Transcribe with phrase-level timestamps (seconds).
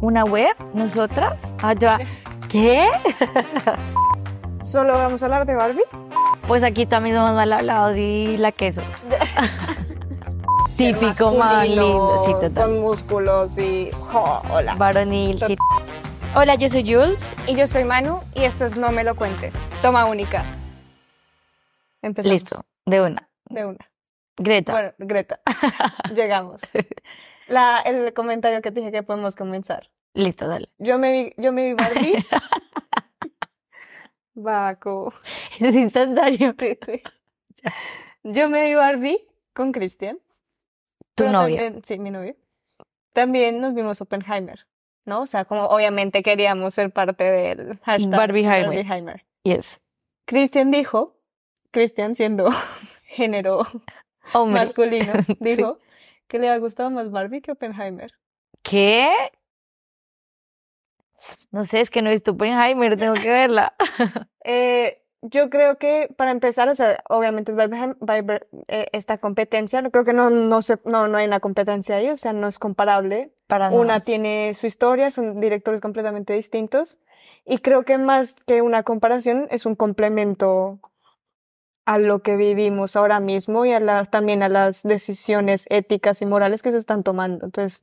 [0.00, 0.54] ¿Una web?
[0.74, 1.56] ¿Nosotras?
[1.60, 1.98] Allá.
[2.48, 2.88] ¿Qué?
[4.62, 5.82] ¿Solo vamos a hablar de Barbie?
[6.46, 8.80] Pues aquí también somos mal hablados y la queso.
[10.76, 12.22] Típico, más lindo.
[12.24, 12.68] Sí, total.
[12.68, 13.90] Con músculos y...
[13.92, 14.76] jo, hola.
[14.76, 15.56] Varonil, sí.
[16.36, 17.34] Hola, yo soy Jules.
[17.48, 19.56] Y yo soy Manu y esto es No Me Lo Cuentes.
[19.82, 20.44] Toma única.
[22.02, 22.32] Empezamos.
[22.32, 23.28] Listo, de una.
[23.46, 23.90] De una.
[24.36, 24.72] Greta.
[24.72, 25.40] Bueno, Greta.
[26.14, 26.60] Llegamos.
[27.48, 29.90] La, el comentario que te dije que podemos comenzar.
[30.14, 30.68] Listo, dale.
[30.78, 32.24] Yo me vi, yo me vi Barbie.
[34.34, 35.12] Baco.
[35.58, 36.54] Es instantáneo.
[38.22, 39.18] Yo me vi Barbie
[39.52, 40.18] con Cristian.
[41.14, 41.56] Tu novio.
[41.56, 42.36] también- sí, mi novio.
[43.12, 44.66] También nos vimos Oppenheimer,
[45.04, 45.22] ¿no?
[45.22, 48.66] O sea, como obviamente queríamos ser parte del hashtag Barbieheimer.
[48.66, 49.26] Barbieheimer.
[49.42, 49.80] Yes.
[50.24, 51.16] Cristian dijo,
[51.72, 52.48] Cristian siendo
[53.06, 53.62] género
[54.34, 54.60] Hombre.
[54.60, 55.78] masculino, dijo
[56.28, 58.12] que le ha gustado más Barbie que Oppenheimer.
[58.62, 59.08] ¿Qué?
[61.50, 63.74] No sé, es que no he visto Oppenheimer, tengo que verla.
[64.50, 69.82] Eh, yo creo que para empezar, o sea, obviamente es Barbieheimer- Barbi- eh, esta competencia,
[69.90, 72.58] creo que no, no, se, no, no hay una competencia ahí, o sea, no es
[72.58, 73.34] comparable.
[73.46, 74.00] Para Una nada.
[74.00, 76.98] tiene su historia, son directores completamente distintos
[77.44, 80.80] y creo que más que una comparación es un complemento
[81.88, 86.60] a lo que vivimos ahora mismo y a también a las decisiones éticas y morales
[86.60, 87.46] que se están tomando.
[87.46, 87.82] Entonces,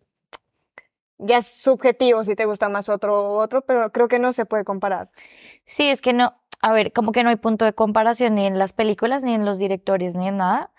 [1.17, 4.45] ya es subjetivo si te gusta más otro u otro, pero creo que no se
[4.45, 5.09] puede comparar.
[5.64, 8.59] Sí, es que no, a ver, como que no hay punto de comparación ni en
[8.59, 10.70] las películas, ni en los directores, ni en nada,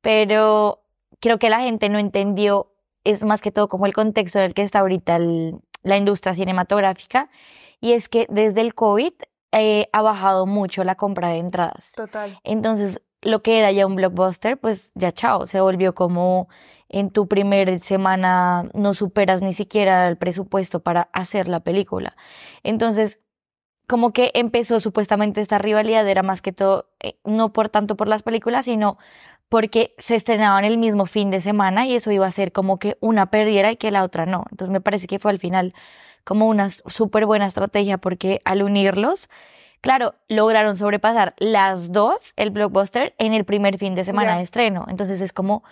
[0.00, 0.82] pero
[1.20, 2.72] creo que la gente no entendió,
[3.04, 6.34] es más que todo como el contexto en el que está ahorita el- la industria
[6.34, 7.30] cinematográfica,
[7.80, 9.12] y es que desde el COVID
[9.52, 11.92] eh, ha bajado mucho la compra de entradas.
[11.94, 12.38] Total.
[12.42, 16.48] Entonces, lo que era ya un blockbuster, pues ya chao, se volvió como
[16.88, 22.16] en tu primer semana no superas ni siquiera el presupuesto para hacer la película.
[22.62, 23.18] Entonces,
[23.86, 28.08] como que empezó supuestamente esta rivalidad, era más que todo, eh, no por tanto por
[28.08, 28.98] las películas, sino
[29.48, 32.96] porque se estrenaban el mismo fin de semana y eso iba a ser como que
[33.00, 34.44] una perdiera y que la otra no.
[34.50, 35.74] Entonces me parece que fue al final
[36.24, 39.28] como una súper buena estrategia porque al unirlos,
[39.80, 44.86] claro, lograron sobrepasar las dos, el blockbuster, en el primer fin de semana de estreno.
[44.88, 45.62] Entonces es como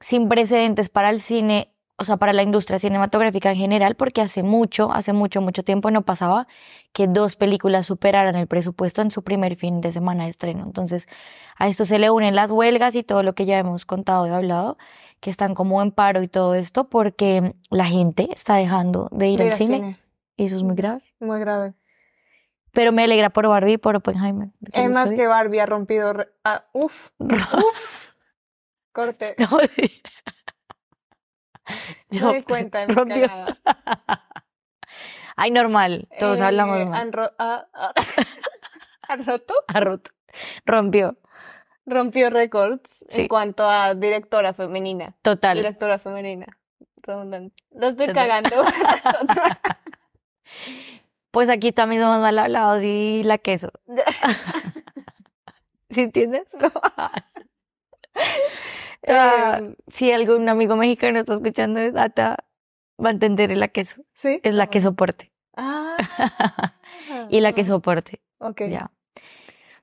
[0.00, 4.42] sin precedentes para el cine, o sea, para la industria cinematográfica en general, porque hace
[4.42, 6.46] mucho, hace mucho, mucho tiempo no pasaba
[6.92, 10.62] que dos películas superaran el presupuesto en su primer fin de semana de estreno.
[10.64, 11.08] Entonces,
[11.56, 14.30] a esto se le unen las huelgas y todo lo que ya hemos contado y
[14.30, 14.78] hablado,
[15.20, 19.38] que están como en paro y todo esto, porque la gente está dejando de ir
[19.40, 19.98] De al cine, cine.
[20.36, 21.02] y eso es muy grave.
[21.20, 21.74] Muy grave.
[22.72, 24.50] Pero me alegra por Barbie y por Oppenheimer.
[24.72, 26.14] Es más que Barbie ha rompido...
[26.44, 28.12] ah, uf, uf.
[28.92, 29.34] Corte.
[29.38, 30.02] No, sí.
[32.10, 33.26] Me Yo, di cuenta de mi rompió.
[33.26, 33.58] cagada.
[35.36, 36.94] Ay, normal, todos Eh, hablamos mal.
[37.00, 37.92] han, ro- ah, ah,
[39.08, 39.54] ¿han roto?
[39.68, 40.10] Ha roto.
[40.64, 41.18] Rompió.
[41.88, 43.22] Rompió récords Sí.
[43.22, 45.16] en cuanto a directora femenina.
[45.22, 45.56] Total.
[45.56, 46.46] Directora femenina.
[47.02, 47.54] Redundante.
[47.70, 48.28] Lo estoy Total.
[48.28, 48.56] cagando.
[51.30, 53.70] Pues aquí también somos mal hablados y la queso.
[55.90, 56.52] ¿Sí entiendes?
[59.06, 62.44] Ah, Eh, si algún amigo mexicano está escuchando ata
[63.02, 64.02] va a entender la queso.
[64.12, 64.40] sí.
[64.42, 65.32] Es la que soporte.
[65.56, 65.96] Ah.
[67.30, 68.20] Y la que soporte.
[68.38, 68.62] Ok.
[68.68, 68.90] Ya.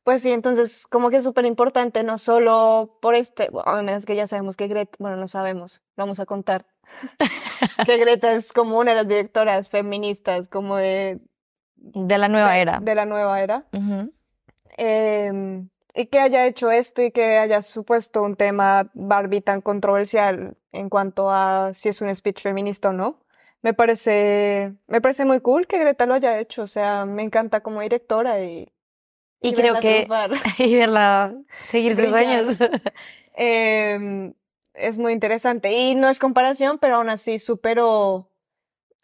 [0.06, 4.16] Pues sí, entonces como que es súper importante, no solo por este, bueno, es que
[4.16, 6.68] ya sabemos que Greta, bueno, no sabemos, vamos a contar,
[7.88, 11.22] que Greta es como una de las directoras feministas como de,
[11.76, 12.80] De la nueva de, era.
[12.84, 13.68] de la nueva era.
[14.78, 20.56] Em, y que haya hecho esto y que haya supuesto un tema Barbie tan controversial
[20.72, 23.26] en cuanto a si es un speech feminista o no.
[23.64, 27.62] Me parece, me parece muy cool que Greta lo haya hecho, o sea, me encanta
[27.62, 28.72] como directora y,
[29.46, 30.32] Y, y creo que triunfar.
[30.60, 31.34] y verla
[31.68, 32.58] seguir sus sueños.
[33.38, 34.34] Em,
[34.74, 35.72] es muy interesante.
[35.72, 38.32] Y no es comparación, pero aún así superó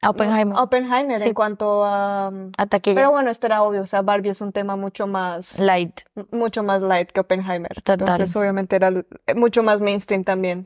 [0.01, 0.57] A Oppenheimer.
[0.57, 1.27] Oppenheimer Sí.
[1.29, 2.27] en cuanto a...
[2.57, 2.95] A taquilla.
[2.95, 6.01] Pero bueno, esto era obvio, o sea, Barbie es un tema mucho más, Light.
[6.31, 7.73] mucho más light que Oppenheimer.
[7.81, 7.99] Total.
[7.99, 9.05] Entonces, obviamente era l-
[9.35, 10.63] mucho más mainstream también.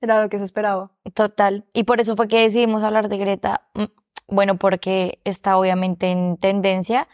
[0.00, 0.90] Era lo que se esperaba.
[1.14, 1.66] Total.
[1.72, 3.68] Y por eso fue que decidimos hablar de Greta.
[3.74, 3.84] Mm,
[4.28, 7.06] Bueno, porque está obviamente en tendencia,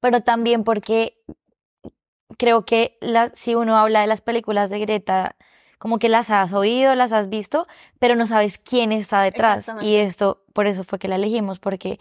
[0.00, 1.20] pero también porque
[2.38, 5.36] creo que la- si uno habla de las películas de Greta,
[5.78, 7.66] como que las has oído, las has visto,
[7.98, 9.66] pero no sabes quién está detrás.
[9.86, 11.98] Y esto, por eso fue que la elegimos, porque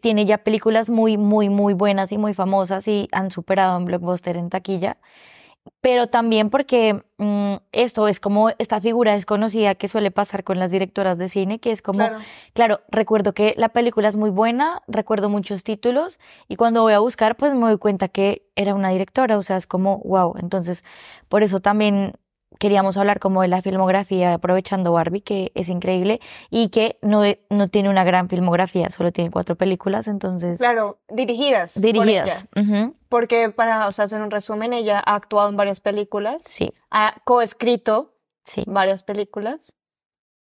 [0.00, 4.36] tiene ya películas muy, muy, muy buenas y muy famosas y han superado en Blockbuster
[4.36, 4.96] en taquilla.
[5.80, 10.70] Pero también porque mm, esto es como esta figura desconocida que suele pasar con las
[10.70, 12.18] directoras de cine, que es como, claro.
[12.52, 12.80] Claro.
[12.90, 16.18] recuerdo que la película es muy buena, recuerdo muchos títulos
[16.48, 19.56] y cuando voy a buscar pues me doy cuenta que era una directora, o sea,
[19.56, 20.84] es como, wow, entonces
[21.28, 22.12] por eso también
[22.58, 26.20] queríamos hablar como de la filmografía aprovechando Barbie, que es increíble
[26.50, 30.58] y que no, no tiene una gran filmografía, solo tiene cuatro películas, entonces...
[30.58, 31.74] Claro, dirigidas.
[31.74, 32.46] por Dirigidas.
[33.08, 37.14] Porque para o sea, hacer un resumen, ella ha actuado en varias películas, Sí, ha
[37.24, 38.14] coescrito
[38.44, 38.64] sí.
[38.66, 39.76] varias películas,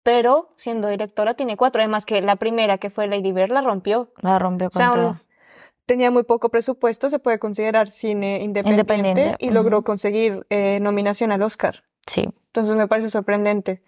[0.03, 1.81] pero siendo directora tiene cuatro.
[1.81, 4.11] Además que la primera, que fue Lady Bird, la rompió.
[4.21, 5.21] La rompió O con sea, todo.
[5.85, 11.31] tenía muy poco presupuesto, se puede considerar cine independiente, Independiente, y logró conseguir eh, nominación
[11.33, 11.83] al Oscar.
[12.07, 12.27] Sí.
[12.47, 13.81] Entonces me parece sorprendente.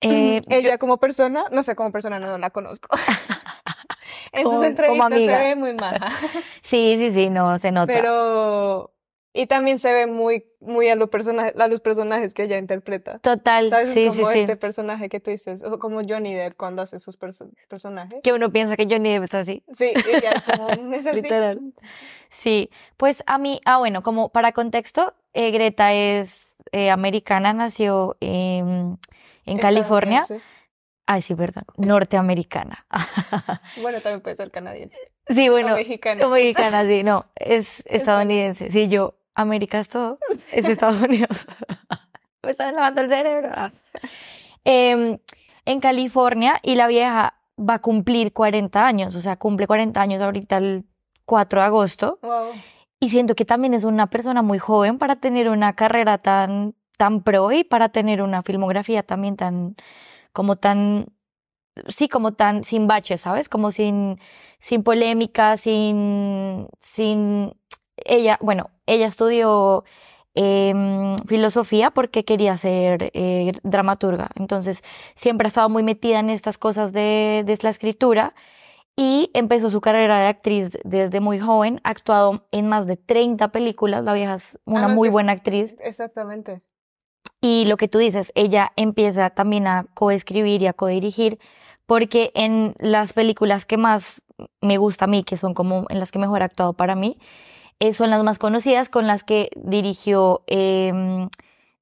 [0.00, 2.88] Eh, Ella como persona, no sé, como persona no la conozco.
[4.32, 6.08] en sus como entrevistas se ve muy maja,
[6.62, 7.92] sí, sí, sí, no, se nota.
[7.92, 8.92] pero
[9.32, 13.18] y también se ve muy muy a, lo persona- a los personajes que ella interpreta.
[13.20, 13.88] Total, ¿Sabes?
[13.88, 14.40] Es sí, como sí.
[14.40, 18.20] este personaje que tú dices, o como Johnny Depp cuando hace sus perso- personajes.
[18.22, 19.64] Que uno piensa que Johnny Depp es así.
[19.70, 21.22] Sí, ella es como, es así.
[21.22, 21.60] Literal.
[22.28, 28.16] Sí, pues a mí, ah, bueno, como para contexto, eh, Greta es eh, americana, nació
[28.20, 28.98] en,
[29.46, 30.22] en California.
[31.06, 32.86] Ay, sí, verdad, norteamericana.
[33.82, 35.00] Bueno, también puede ser canadiense.
[35.26, 36.24] Sí, bueno, o mexicana.
[36.24, 38.70] o mexicana, sí, no, es estadounidense.
[38.70, 40.18] Sí, yo, América es todo,
[40.52, 41.46] es Estados Unidos.
[42.44, 43.50] Me está lavando el cerebro.
[44.62, 45.18] Em,
[45.64, 50.22] en California y la vieja va a cumplir 40 años, o sea, cumple 40 años
[50.22, 50.84] ahorita el
[51.24, 52.18] 4 de agosto.
[52.22, 52.52] Wow.
[53.00, 57.22] Y siento que también es una persona muy joven para tener una carrera tan, tan
[57.22, 59.74] pro y para tener una filmografía también tan,
[60.32, 61.06] como tan,
[61.88, 63.48] sí, como tan sin baches, ¿sabes?
[63.48, 64.20] Como sin,
[64.60, 67.54] sin polémica, sin, sin,
[67.96, 69.84] ella, bueno, ella estudió
[70.34, 74.30] em, filosofía porque quería ser eh, dramaturga.
[74.36, 74.82] Entonces,
[75.14, 78.34] siempre ha estado muy metida en estas cosas de, de la escritura
[79.02, 83.48] y empezó su carrera de actriz desde muy joven, ha actuado en más de 30
[83.50, 85.74] películas, la vieja es una Ah, muy es- buena actriz.
[85.82, 86.60] Exactamente.
[87.40, 91.38] Y lo que tú dices, ella empieza también a coescribir y a codirigir,
[91.86, 94.22] porque en las películas que más
[94.60, 97.18] me gusta a mí, que son como en las que mejor ha actuado para mí,
[97.78, 101.30] eh, son las más conocidas, con las que dirigió em,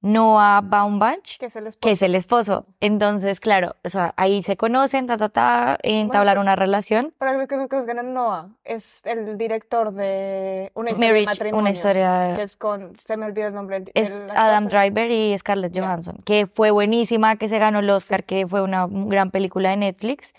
[0.01, 1.81] Noah Baumbach, Que es el esposo.
[1.81, 2.67] que es el esposo.
[2.81, 7.13] Entonces, claro, o sea, ahí se conocen, ta, ta, ta, entablaron una relación.
[7.19, 11.61] Para los que no conozcan, Noah es el director de Una historia de matrimonio.
[11.61, 13.85] una historia Que es con, se me olvidó el nombre.
[13.95, 15.77] es Adam Driver y Scarlett.
[15.77, 19.79] Johansson, que fue buenísima, que se ganó el Oscar, que fue una gran película de
[19.79, 20.33] Netflix.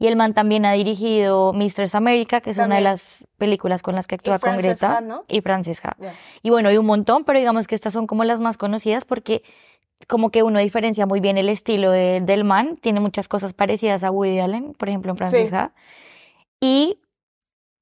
[0.00, 3.94] Y el man también ha dirigido Mistress America, que es una de las películas con
[3.94, 4.96] las que actúa con Frances Greta.
[4.96, 5.24] Ha, ¿no?
[5.28, 5.94] Y Frances Ha.
[6.00, 6.14] Ya.
[6.42, 9.42] Y bueno, hay un montón, pero digamos que estas son como las más conocidas porque
[10.08, 12.78] como que uno diferencia muy bien el estilo de- del man.
[12.80, 15.54] Tiene muchas cosas parecidas a Woody Allen, por ejemplo, en Frances Sí.
[15.54, 15.72] Ha.
[16.62, 16.98] Y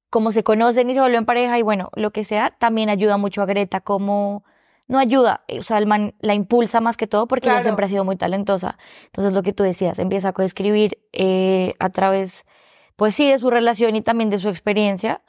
[0.09, 3.41] como se conocen y se vuelven pareja y bueno, lo que sea, también ayuda mucho
[3.41, 4.43] a Greta como...
[4.89, 7.63] No ayuda, o sea, el man la impulsa más que todo porque ella Claro.
[7.63, 8.77] siempre ha sido muy talentosa.
[9.05, 12.45] Entonces, lo que tú decías, empieza a coescribir eh, a través,
[12.95, 15.21] pues sí, de su relación y también de su experiencia.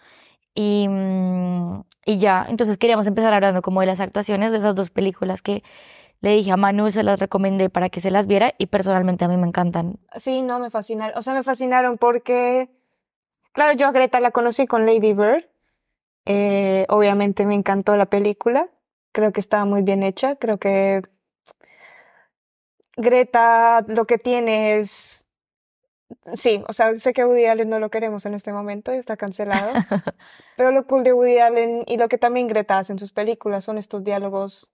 [0.55, 4.89] Y, mm, y ya, entonces queríamos empezar hablando como de las actuaciones de esas dos
[4.91, 5.63] películas que
[6.23, 9.29] le dije a Manu, se las recomendé para que se las viera y personalmente a
[9.29, 9.99] mí me encantan.
[10.17, 11.17] Sí, no, me fascinaron.
[11.19, 12.71] O sea, me fascinaron porque,
[13.53, 15.45] claro, yo a Greta la conocí con Lady Bird.
[16.27, 18.69] Eh, obviamente me encantó la película.
[19.13, 20.37] Creo que estaba muy bien hecha.
[20.37, 21.03] Creo que
[22.97, 25.27] Greta lo que tiene es...
[26.35, 29.17] Sí, o sea, sé que Woody Allen no lo queremos en este momento y está
[29.17, 29.71] cancelado.
[30.57, 33.65] Pero lo cool de Woody Allen y lo que también Greta hace en sus películas
[33.65, 34.73] son estos diálogos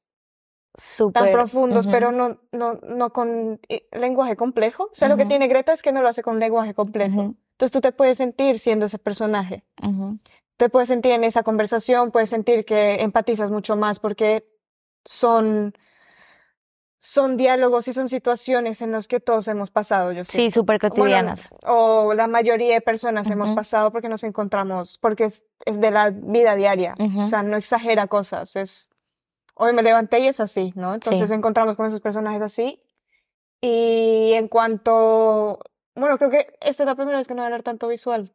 [1.13, 4.85] tan profundos, pero no, no, no con eh, lenguaje complejo.
[4.85, 7.35] O sea, lo que tiene Greta es que no lo hace con lenguaje complejo.
[7.53, 9.65] Entonces tú te puedes sentir siendo ese personaje.
[10.57, 14.47] Te puedes sentir en esa conversación, puedes sentir que empatizas mucho más porque
[15.05, 15.75] son,
[16.99, 20.95] son diálogos y son situaciones en las que todos hemos pasado, yo Sí, súper Bueno,
[20.95, 21.51] cotidianas.
[21.67, 23.57] o la mayoría de personas hemos Ujú.
[23.57, 26.95] pasado porque nos encontramos, porque es, es de la vida diaria.
[26.99, 27.21] Ujú.
[27.21, 28.91] O sea, no exagera cosas, es,
[29.55, 30.95] hoy me levanté y es así, ¿no?
[30.95, 31.35] Entonces Sí.
[31.35, 32.83] encontramos con esos personajes así.
[33.61, 35.61] Y en cuanto,
[35.95, 38.33] bueno, creo que esta es la primera vez que no voy a hablar tanto visual.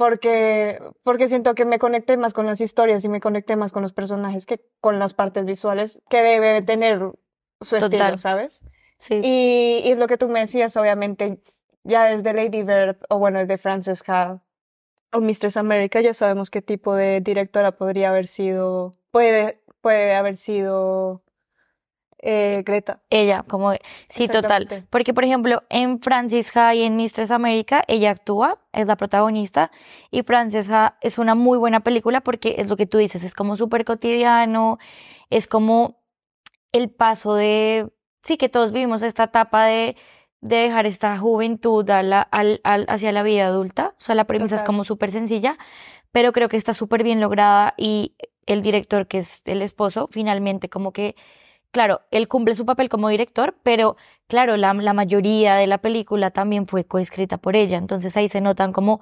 [0.00, 3.82] Porque, porque siento que me conecté más con las historias y me conecté más con
[3.82, 7.12] los personajes que con las partes visuales que debe tener
[7.60, 8.16] su estilo.
[8.16, 8.64] ¿sabes?
[8.96, 9.20] Sí.
[9.22, 11.42] Y, lo que tú me decías, obviamente,
[11.84, 14.42] ya desde Lady Bird, o bueno, desde Frances Ha,
[15.12, 20.38] o Mistress America, ya sabemos qué tipo de directora podría haber sido puede, puede haber
[20.38, 21.22] sido
[22.22, 23.00] eh, Greta.
[23.10, 23.72] Ella, como,
[24.08, 24.66] sí, total.
[24.90, 29.70] Porque, por ejemplo, en Francis Ha y en Mistress America, ella actúa, es la protagonista,
[30.10, 33.34] y Francis Ha es una muy buena película porque es lo que tú dices, es
[33.34, 34.78] como súper cotidiano,
[35.30, 35.98] es como
[36.72, 37.90] el paso de,
[38.22, 39.96] sí, que todos vivimos esta etapa de,
[40.40, 43.94] de dejar esta juventud a la- al- al- hacia la vida adulta.
[43.98, 45.58] O sea, la premisa es como súper sencilla,
[46.12, 48.14] pero creo que está súper bien lograda y
[48.46, 51.14] el director, que es el esposo, finalmente como que
[51.72, 53.96] Claro, él cumple su papel como director, pero
[54.26, 57.78] claro, la, la mayoría de la película también fue coescrita por ella.
[57.78, 59.00] Entonces ahí se notan como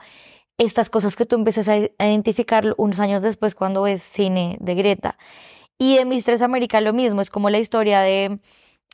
[0.59, 5.17] estas cosas que tú empiezas a, identificar unos años después cuando ves cine de Greta.
[5.79, 8.41] Y de Mistress América lo mismo, es como la historia de,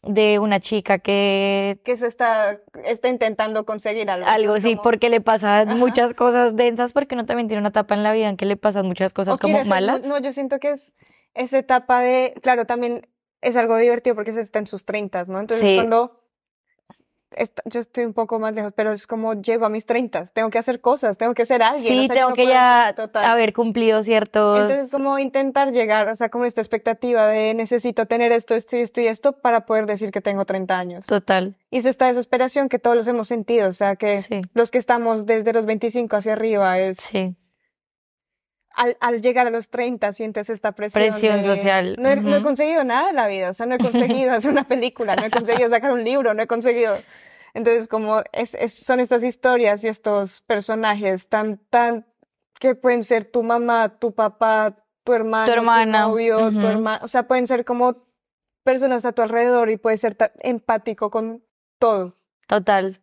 [0.03, 4.27] de una chica que Que se está, está intentando conseguir algo.
[4.29, 5.77] algo sí, como- porque le pasan Ajá.
[5.79, 8.59] muchas cosas densas, porque uno también tiene una etapa en la vida en que le
[8.59, 10.07] pasan muchas cosas o como ser malas.
[10.07, 10.93] No, yo siento que es
[11.33, 13.09] esa etapa de, claro, también
[13.45, 15.39] es algo divertido porque se está en sus treintas, ¿no?
[15.41, 15.75] Entonces Sí.
[15.77, 16.21] cuando
[17.37, 20.51] est- yo estoy un poco más lejos, pero es como llego a mis treintas, tengo
[20.51, 23.25] que hacer cosas, tengo que ser alguien, Sí, o sea, tengo no que ya total.
[23.25, 24.61] haber cumplido ciertos...
[24.61, 28.81] Entonces, como intentar llegar, o sea, como esta expectativa de necesito tener esto, esto y
[28.83, 31.07] esto y esto para poder decir que tengo 30 años.
[31.07, 34.71] Total, Y es esta desesperación que todos los hemos sentido, o sea, que sí, los
[34.71, 37.35] que estamos desde los 25 hacia arriba es, sí.
[38.77, 41.03] Al, al llegar a los 30 sientes esta presión.
[41.05, 43.75] Presión de, social, No he, no he conseguido nada en la vida, o sea, no
[43.75, 46.99] he conseguido hacer una película, no he conseguido sacar un libro, no he conseguido.
[47.55, 52.07] Entonces, como es, es- son estas historias y estos personajes tan, tan,
[52.59, 56.67] que pueden ser tu mamá, tu papá, tu hermano, hermana, novio, tu ujú.
[56.67, 57.97] hermano, o sea, pueden ser como
[58.65, 61.45] personas a tu alrededor y puedes ser empático con
[61.79, 62.15] todo.
[62.49, 63.03] Total.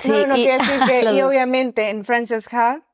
[0.00, 2.86] Sí, no, no y- decir que, y obviamente en Frances Ha,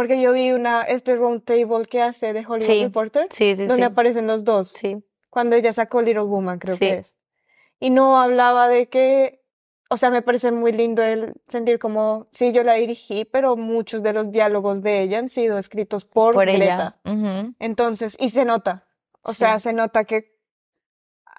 [0.00, 3.66] porque yo vi una, este round table que hace de Hollywood Sí, Reporter, Sí, sí,
[3.66, 4.96] donde aparecen los dos, Sí,
[5.28, 7.16] cuando ella sacó Little Woman, creo que es.
[7.80, 9.42] Y no hablaba de que,
[9.90, 14.02] o sea, me parece muy lindo el sentir como, sí, yo la dirigí, pero muchos
[14.02, 16.64] de los diálogos de ella han sido escritos por, por Greta.
[16.64, 17.00] ella.
[17.04, 17.54] Ujú.
[17.58, 18.88] Entonces, y se nota,
[19.20, 20.39] o sea, se nota que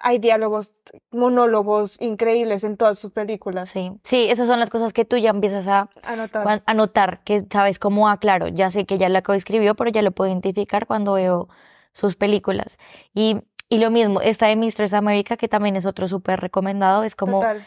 [0.02, 0.74] hay diálogos,
[1.10, 3.68] monólogos increíbles en todas sus películas.
[3.68, 6.42] Sí, sí, esas son las cosas que tú ya empiezas a, A notar.
[6.42, 9.90] cuan- a notar, que sabes cómo, ah, claro, ya sé que ella la coescribió, pero
[9.90, 11.48] ya lo puedo identificar cuando veo
[11.92, 12.78] sus películas.
[13.14, 17.14] Y, y lo mismo, esta de Mistress America, que también es otro súper recomendado, es
[17.16, 17.62] como Total.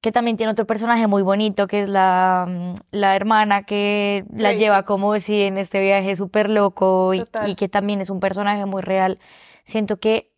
[0.00, 4.48] que también tiene otro personaje muy bonito, que es la, mm, la hermana que la
[4.50, 4.58] Crazy.
[4.58, 8.66] lleva como si en este viaje súper loco y, y que también es un personaje
[8.66, 9.18] muy real.
[9.64, 10.31] Siento que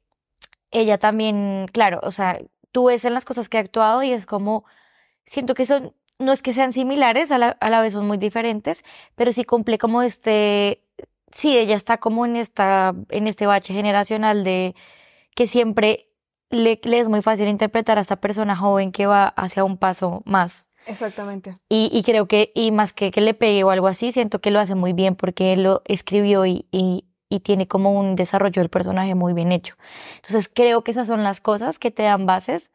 [0.75, 2.39] ella también, claro, o sea,
[2.73, 4.65] tú ves en las cosas que ha actuado y es como,
[5.25, 8.19] siento que son, no es que sean similares, a la, a la vez son muy
[8.19, 10.85] diferentes, pero sí cumple como este,
[11.33, 14.75] sí, ella está como en esta, en este bache generacional de
[15.35, 16.11] que siempre
[16.51, 20.23] le, le es muy fácil interpretar a esta persona joven que va hacia un paso
[20.25, 20.71] más.
[20.87, 21.59] Exactamente.
[21.69, 24.51] Y, y creo que, y más que que le pegue o algo así, siento que
[24.51, 28.63] lo hace muy bien porque él lo escribió y, y, y tiene como un desarrollo
[28.63, 29.75] del personaje muy bien hecho.
[30.17, 32.71] Entonces creo que esas son las cosas que te dan bases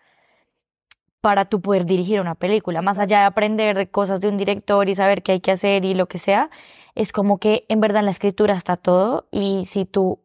[1.21, 2.81] para tú poder dirigir una película.
[2.81, 5.85] Más allá de aprender de cosas de un director y saber qué hay que hacer
[5.85, 6.49] y lo que sea,
[6.95, 10.19] es como que en verdad en la escritura está todo y si tú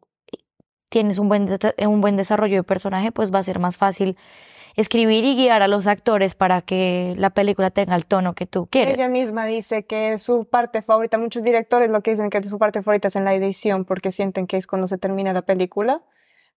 [0.89, 1.49] tienes un buen,
[1.87, 4.17] un buen desarrollo de personaje, pues va a ser más fácil
[4.77, 8.67] escribir y guiar a los actores para que la película tenga el tono que tú
[8.67, 8.95] quieres.
[8.95, 12.83] Ella misma dice que su parte favorita, muchos directores lo que dicen que su parte
[12.83, 16.03] favorita es en la edición porque sienten que es cuando se termina la película,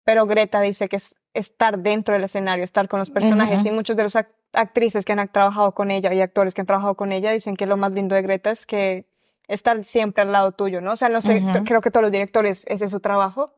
[0.04, 3.98] pero Greta dice que es estar dentro del escenario, estar con los personajes y muchos
[3.98, 7.12] de los ac- actrices que han trabajado con ella y actores que han trabajado con
[7.12, 9.08] ella dicen que lo más lindo de Greta es que
[9.50, 10.94] estar siempre al lado tuyo, ¿no?
[10.94, 13.54] O sea, no sé, creo que todos los directores ese es su trabajo,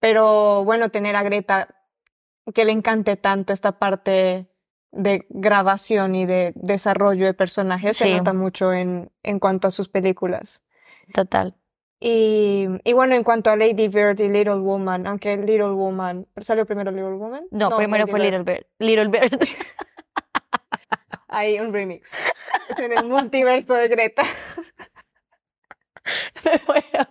[0.00, 1.68] pero bueno, tener a Greta
[2.54, 4.48] que le encante tanto esta parte
[4.90, 9.88] de grabación y de desarrollo de personajes se nota mucho en, en cuanto a sus
[9.88, 10.66] películas.
[11.14, 11.56] Total.
[11.98, 16.66] Y, y bueno, en cuanto a Lady Bird y Little Woman, aunque Little Woman, ¿salió
[16.66, 17.46] primero Little Woman?
[17.52, 18.20] No, primero Lady fue.
[18.20, 18.66] Little Bird.
[18.78, 19.38] Little Bird.
[21.28, 22.14] Hay un remix.
[22.76, 24.24] En el multiverso de Greta.
[26.44, 27.08] Me muero.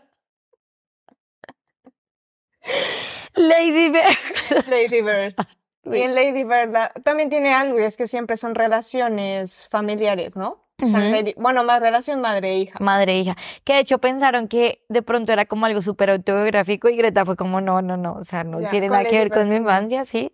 [3.35, 4.67] Lady Bird.
[4.69, 5.35] Lady Bird.
[5.83, 10.35] Y en Lady Bird la- también tiene algo y es que siempre son relaciones familiares,
[10.37, 10.63] ¿no?
[10.79, 12.77] O sea, bueno, más relación madre-hija.
[12.79, 13.35] Madre e hija.
[13.63, 17.35] Que de hecho pensaron que de pronto era como algo súper autobiográfico y Greta fue
[17.35, 20.05] como, no, no, no, o sea, no Ya, tiene nada que ver con mi infancia,
[20.05, 20.31] sí.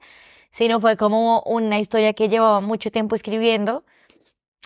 [0.51, 3.85] Sino fue como una historia que llevaba mucho tiempo escribiendo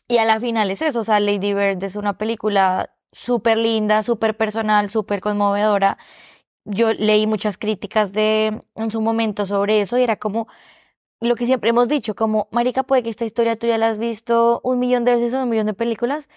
[0.07, 4.01] y a la final es eso, o sea, Lady Bird es una película súper linda,
[4.01, 5.99] súper personal, súper conmovedora
[6.65, 10.47] yo leí muchas críticas de en su momento sobre eso y era como
[11.19, 13.99] lo que siempre hemos dicho, como, Marica, puede que esta historia tú ya la has
[13.99, 16.27] visto un millón de veces en un millón de películas,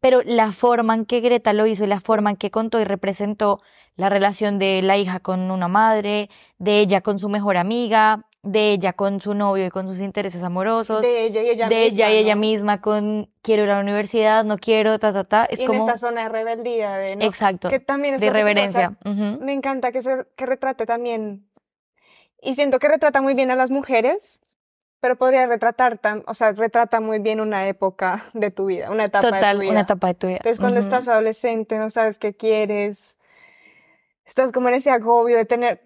[0.00, 2.84] pero la forma en que Greta lo hizo y la forma en que contó y
[2.84, 3.60] representó
[3.94, 8.72] la relación de la hija con una madre, de ella con su mejor amiga, de
[8.72, 12.04] ella con su novio y con sus intereses amorosos, De ella y ella de misma.
[12.06, 15.44] ella y ella misma con quiero ir a la universidad, no quiero, ta, ta, ta.
[15.44, 18.30] Es Y en como, esta zona de rebeldía, de no, exacto, que también es de
[18.30, 18.96] reverencia.
[19.04, 21.46] Me encanta que, se, que retrate también,
[22.40, 24.40] y siento que retrata muy bien a las mujeres,
[25.00, 29.04] pero podría retratar, tam- o sea, retrata muy bien una época de tu vida, una
[29.04, 29.70] etapa de tu Total, vida.
[29.70, 30.36] una etapa de tu vida.
[30.38, 33.18] Entonces, cuando estás adolescente, no sabes qué quieres,
[34.32, 35.82] estás como en ese agobio de tener,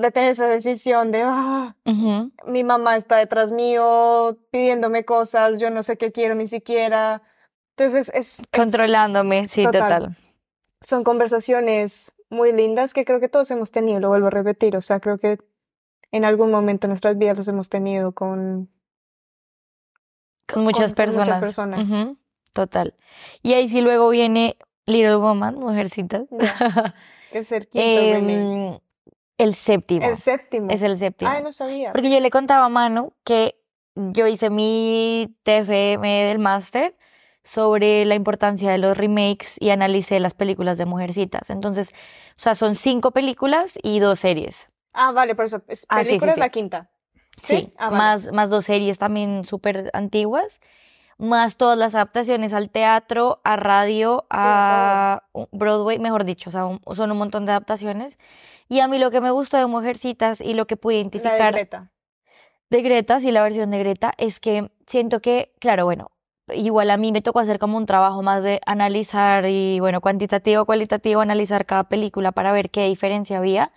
[0.00, 1.76] de tener esa decisión de, ah,
[2.46, 7.20] mi mamá está detrás mío pidiéndome cosas, yo no sé qué quiero ni siquiera.
[7.76, 9.82] Entonces, es, es- Controlándome, sí, Total.
[9.82, 10.16] total.
[10.80, 14.80] son conversaciones muy lindas que creo que todos hemos tenido, lo vuelvo a repetir, o
[14.80, 15.38] sea, creo que
[16.12, 18.70] en algún momento de nuestras vidas los hemos tenido con...
[20.50, 21.40] Con muchas con muchas personas.
[21.40, 22.16] personas.
[22.54, 22.94] Total.
[23.42, 24.56] Y ahí sí luego viene
[24.86, 26.24] Little Woman, Mujercita.
[26.30, 26.94] Ya,
[27.32, 28.30] es el quinto remake.
[28.30, 28.78] Em,
[29.38, 30.06] el séptimo.
[30.06, 30.70] El séptimo.
[30.70, 31.30] Es el séptimo.
[31.30, 31.92] Ay, no sabía.
[31.92, 33.56] Porque yo le contaba a Manu que
[33.94, 36.96] yo hice mi TFM del máster
[37.44, 41.50] sobre la importancia de los remakes y analicé las películas de Mujercitas.
[41.50, 44.68] Entonces, o sea, son cinco películas y dos series.
[44.92, 45.62] Ah, vale, por eso.
[45.68, 46.90] es- Ah, sí, sí, película es la quinta.
[47.42, 47.98] Sí, Ah, vale.
[47.98, 50.60] más, más dos series también súper antiguas,
[51.22, 56.80] más todas las adaptaciones al teatro, a radio, a Broadway, mejor dicho, o sea, un-
[56.94, 58.18] son un montón de adaptaciones.
[58.68, 61.00] Y a mí lo que me gustó de Mujercitas y lo que pude La de
[61.02, 61.90] identificar Greta.
[62.70, 66.10] de Greta, sí, la versión de Greta, es que siento que, claro, bueno,
[66.52, 70.64] igual a mí me tocó hacer como un trabajo más de analizar y, bueno, cuantitativo,
[70.64, 73.70] cualitativo, analizar cada película para ver qué diferencia había.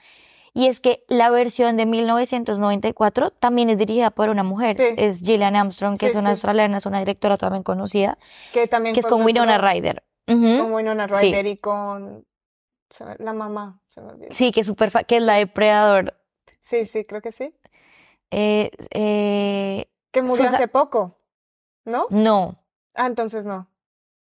[0.57, 4.85] Y es que la versión de 1994 también es dirigida por una mujer, Sí.
[4.97, 6.29] es Gillian Armstrong, que Sí, es una sí.
[6.31, 8.17] australiana, es una directora también conocida,
[8.53, 10.03] Que también que es con Winona Ryder.
[10.27, 10.57] Ujú.
[10.59, 11.13] Con Winona Sí.
[11.13, 12.25] Ryder y con
[13.19, 13.81] la mamá.
[13.89, 14.29] Se me olvidó.
[14.31, 16.17] Sí, que es súper, fa- que es la depredador.
[16.59, 17.53] Sí, sí, creo que sí.
[18.31, 21.19] Eh, eh, Que murió Susa- hace poco,
[21.83, 22.07] ¿no?
[22.09, 22.63] no,
[22.95, 23.67] Ah, entonces no.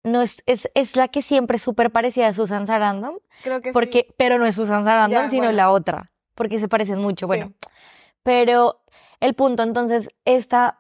[0.03, 3.69] no es, es, es la que siempre es súper parecida a Susan Sarandon, Creo que
[3.69, 3.73] sí.
[3.75, 5.57] porque, pero no es Susan Sarandon, Ya, sino bueno.
[5.57, 7.27] la otra, porque se parecen mucho.
[7.27, 7.69] Bueno, Sí.
[8.23, 8.81] pero
[9.21, 10.79] el punto, entonces, esta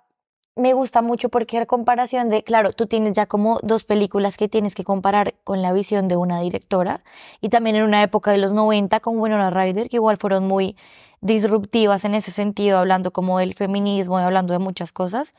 [0.54, 4.48] me gusta mucho porque en comparación de, claro, tú tienes ya como dos películas que
[4.48, 7.02] tienes que comparar con la visión de una directora
[7.40, 10.76] y también en una época de los 90 con Winona Ryder, que igual fueron muy
[11.22, 15.34] disruptivas en ese sentido, hablando como del feminismo y hablando de muchas cosas.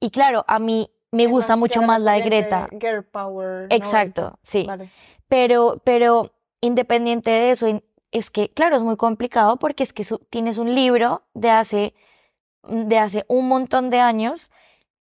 [0.00, 2.68] Y claro, a mí me gusta mucho más la de Greta.
[2.78, 3.68] Girl power.
[3.70, 3.74] ¿no?
[3.76, 4.64] Exacto, sí.
[4.66, 4.90] Vale.
[5.28, 7.80] Pero, pero independiente de eso,
[8.12, 11.94] es que, claro, es muy complicado porque es que su- tienes un libro de hace,
[12.64, 14.50] de hace un montón de años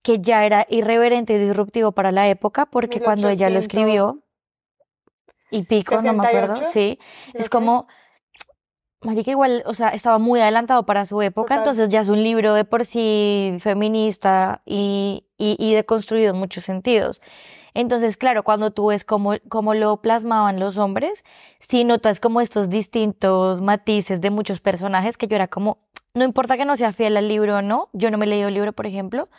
[0.02, 3.66] que ya era irreverente y disruptivo para la época porque cuando ella lo 1800.
[3.66, 4.24] escribió
[5.52, 7.00] y pico, no me acuerdo, 68, sí,
[7.34, 7.88] es como,
[9.02, 11.58] marica igual, o sea, estaba muy adelantado para su época, Total.
[11.60, 16.64] entonces ya es un libro de por sí feminista y, y, y deconstruido en muchos
[16.66, 17.22] sentidos.
[17.80, 21.24] Entonces, claro, cuando tú ves cómo, cómo lo plasmaban los hombres,
[21.60, 25.78] sí notas como estos distintos matices de muchos personajes que yo era como,
[26.14, 28.50] no importa que no sea fiel al libro o no, yo no me he leído
[28.50, 29.30] el libro, por ejemplo,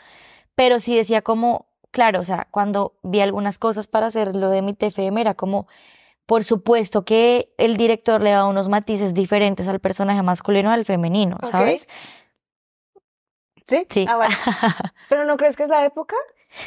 [0.54, 4.62] pero sí decía como, claro, o sea, cuando vi algunas cosas para hacer lo de
[4.62, 5.68] mi TFM era como,
[6.24, 11.36] por supuesto que el director le da unos matices diferentes al personaje masculino al femenino.
[11.42, 11.88] ¿sabes?
[13.66, 13.86] ¿Sí?
[13.90, 14.06] Sí.
[14.08, 14.34] Ah, vale.
[15.10, 16.16] ¿Pero no crees que es la época?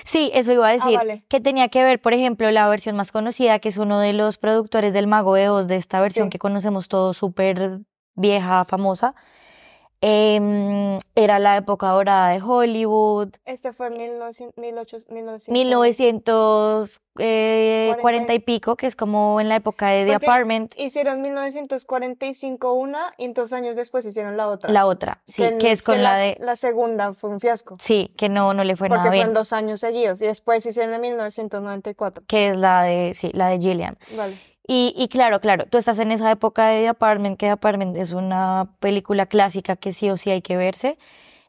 [0.04, 0.96] Sí, eso iba a decir.
[0.96, 1.24] vale.
[1.28, 4.38] Que tenía que ver, por ejemplo, la versión más conocida, que es uno de los
[4.38, 6.30] productores del Mago de Oz, de esta versión Sí.
[6.32, 7.80] que conocemos todos, súper
[8.16, 9.14] vieja, famosa.
[10.06, 15.08] Em, era la época dorada de Hollywood, Este fue en 1900, 1800,
[15.56, 16.90] 1940
[17.20, 21.22] eh, Cuarenta y- pico, que es como en la época de The Porque Apartment, Hicieron
[21.22, 24.72] 1945 una y dos años después hicieron la otra.
[24.72, 27.78] la otra, sí, en- que es con la de, La segunda fue un fiasco.
[27.80, 30.66] sí, que no, no le fue Porque nada fueron bien, dos años seguidos y después
[30.66, 32.26] hicieron en 1994.
[32.28, 33.98] que es la de, sí, la de Gillian.
[34.18, 34.36] Vale.
[34.66, 37.98] Y, y claro, claro, tú estás en esa época de The Apartment, que The Apartment
[37.98, 40.98] es una película clásica que sí o sí hay que verse.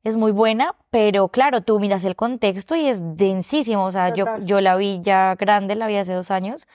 [0.02, 3.84] Es muy buena, pero claro, tú miras el contexto y es densísimo.
[3.84, 6.66] O sea, yo, yo la vi ya grande, la vi hace dos años,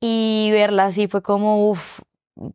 [0.00, 2.00] y verla así fue como, uff,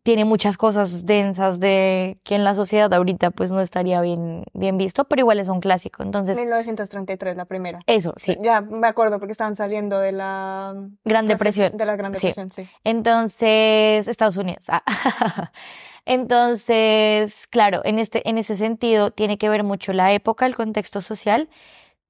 [0.04, 4.78] tiene muchas cosas densas de que en la sociedad ahorita pues no estaría bien, bien
[4.78, 6.02] visto, pero igual es un clásico.
[6.04, 7.80] Entonces, 1933, la primera.
[7.86, 8.38] eso, sí.
[8.41, 11.76] Ya me acuerdo porque estaban saliendo de la Gran Depresión.
[11.78, 12.28] De la Gran Sí.
[12.28, 12.67] Depresión, sí.
[12.84, 14.65] Entonces, Estados Unidos.
[14.69, 14.84] ah.
[16.06, 21.02] Entonces, claro, en este, en ese sentido tiene que ver mucho la época, el contexto
[21.02, 21.50] social,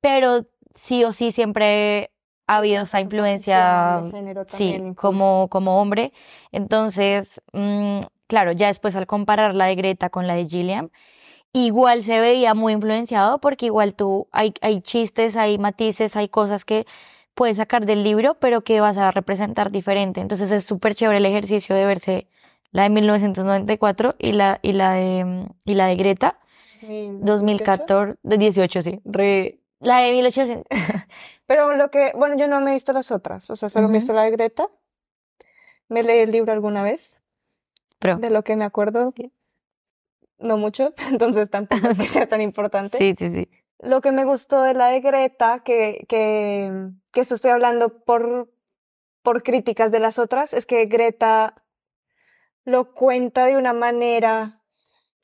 [0.01, 2.11] pero sí o sí siempre
[2.47, 6.13] ha habido esa influencia, género sí, también como, como hombre.
[6.51, 10.89] Entonces, mm, claro, ya después al comparar la de Greta con la de Gilliam,
[11.53, 16.65] igual se veía muy influenciado porque igual tú, hay, hay chistes, hay matices, hay cosas
[16.65, 16.86] que
[17.34, 20.21] puedes sacar del libro, pero que vas a representar diferente.
[20.21, 22.27] Entonces es súper chévere el ejercicio de verse
[22.71, 26.38] la de 1994 y la, y la de, y la de Greta,
[26.81, 30.65] 2014, de 18, sí, re, la de 1800,
[31.45, 33.98] Pero lo que, bueno, yo no me he visto las otras, o sea, solo me
[33.98, 34.67] he visto la de Greta.
[35.88, 37.21] Me leí el libro alguna vez,
[38.00, 39.13] pero, de lo que me acuerdo,
[40.39, 42.98] no mucho, entonces tampoco es que sea tan importante.
[42.98, 47.36] sí, sí, sí, Lo que me gustó de la de Greta, que, que, que esto
[47.36, 48.52] estoy hablando por,
[49.21, 51.54] por críticas de las otras, es que Greta
[52.63, 54.63] lo cuenta de una manera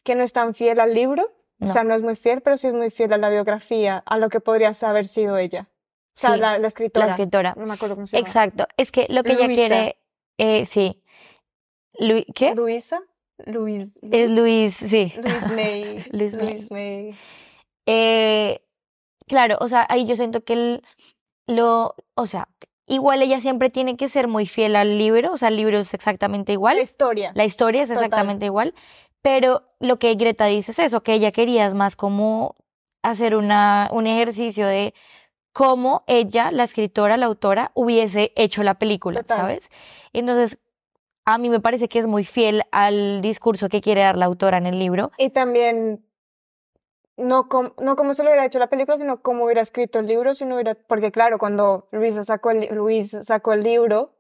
[0.04, 1.32] que no es tan fiel al libro.
[1.62, 4.17] O sea, no es muy fiel, pero sí es muy fiel a la biografía, a
[4.17, 5.67] lo que podría haber sido ella.
[5.69, 7.06] O sea, Sí, la, la escritora.
[7.06, 7.54] la escritora.
[7.58, 8.28] No me acuerdo cómo se llama.
[8.28, 9.97] Exacto, es que lo que ella quiere,
[10.38, 11.02] eh, sí,
[12.00, 12.56] Lu- ¿qué?
[12.56, 13.02] Luisa.
[13.45, 13.93] Luis.
[14.12, 15.13] Es Luis, sí.
[15.24, 16.06] Luis May.
[16.12, 16.45] Luis May.
[16.45, 17.15] Luis May.
[17.86, 18.62] Eh,
[19.28, 20.84] claro, o sea, ahí yo siento que el,
[21.47, 22.47] lo, o sea,
[22.88, 25.93] igual ella siempre tiene que ser muy fiel al libro, o sea, el libro es
[25.93, 27.32] exactamente igual, La historia.
[27.36, 28.04] la historia es Total.
[28.06, 28.74] exactamente igual,
[29.21, 32.55] pero lo que Greta dice es eso, que ella quería es más como
[33.03, 34.93] hacer una, un ejercicio de
[35.53, 39.38] cómo ella, la escritora, la autora, hubiese hecho la película, Total.
[39.38, 39.69] ¿sabes?
[40.13, 40.60] Entonces,
[41.25, 44.57] a mí me parece que es muy fiel al discurso que quiere dar la autora
[44.57, 45.12] en el libro.
[45.17, 46.05] Y también,
[47.17, 50.07] no, com- no como se lo hubiera hecho la película, sino cómo hubiera escrito el
[50.07, 54.13] libro, si no hubiera, porque claro, cuando Luisa sacó el, Luis sacó el libro,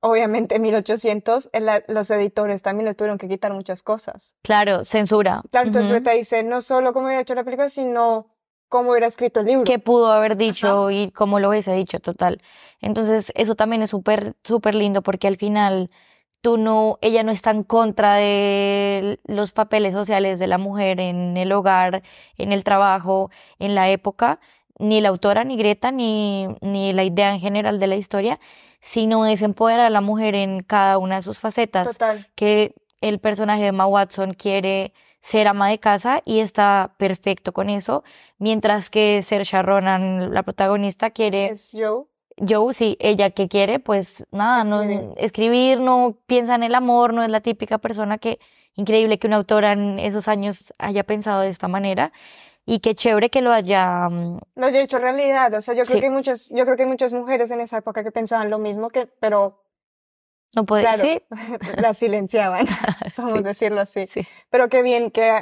[0.00, 4.36] obviamente en 1800, el- los editores también les tuvieron que quitar muchas cosas.
[4.42, 5.42] Claro, censura.
[5.50, 5.90] Claro, entonces.
[5.90, 8.28] Greta dice, no solo cómo hubiera hecho la película, sino
[8.68, 9.64] cómo hubiera escrito el libro.
[9.64, 12.42] qué pudo haber dicho y cómo lo hubiese dicho, total.
[12.80, 15.90] Entonces, eso también es súper, súper lindo porque al final
[16.42, 21.36] tú no, ella no está en contra de los papeles sociales de la mujer en
[21.36, 22.02] el hogar,
[22.36, 24.38] en el trabajo, en la época,
[24.78, 28.38] ni la autora, ni Greta, ni, ni la idea en general de la historia,
[28.80, 32.26] sino es empoderar a la mujer en cada una de sus facetas Total.
[32.34, 37.70] que el personaje de Emma Watson quiere ser ama de casa y está perfecto con
[37.70, 38.04] eso,
[38.38, 42.04] mientras que Saoirse Ronan, la protagonista, quiere, Es Joe.
[42.36, 45.14] Joe, sí, ella que quiere, pues nada, no Escribir.
[45.16, 48.38] escribir, no piensa en el amor, no es la típica persona que,
[48.74, 52.12] increíble que una autora en esos años haya pensado de esta manera
[52.70, 55.54] y qué chévere que lo haya, mm, Lo haya hecho realidad.
[55.54, 56.00] O sea, yo creo Sí.
[56.00, 58.58] que hay muchas, yo creo que hay muchas mujeres en esa época que pensaban lo
[58.58, 59.64] mismo que, pero
[60.54, 61.02] no puede, Claro.
[61.02, 61.22] sí,
[61.78, 62.66] la silenciaban,
[63.16, 64.06] vamos sí, a decirlo así.
[64.06, 64.20] sí.
[64.50, 65.32] Pero qué bien que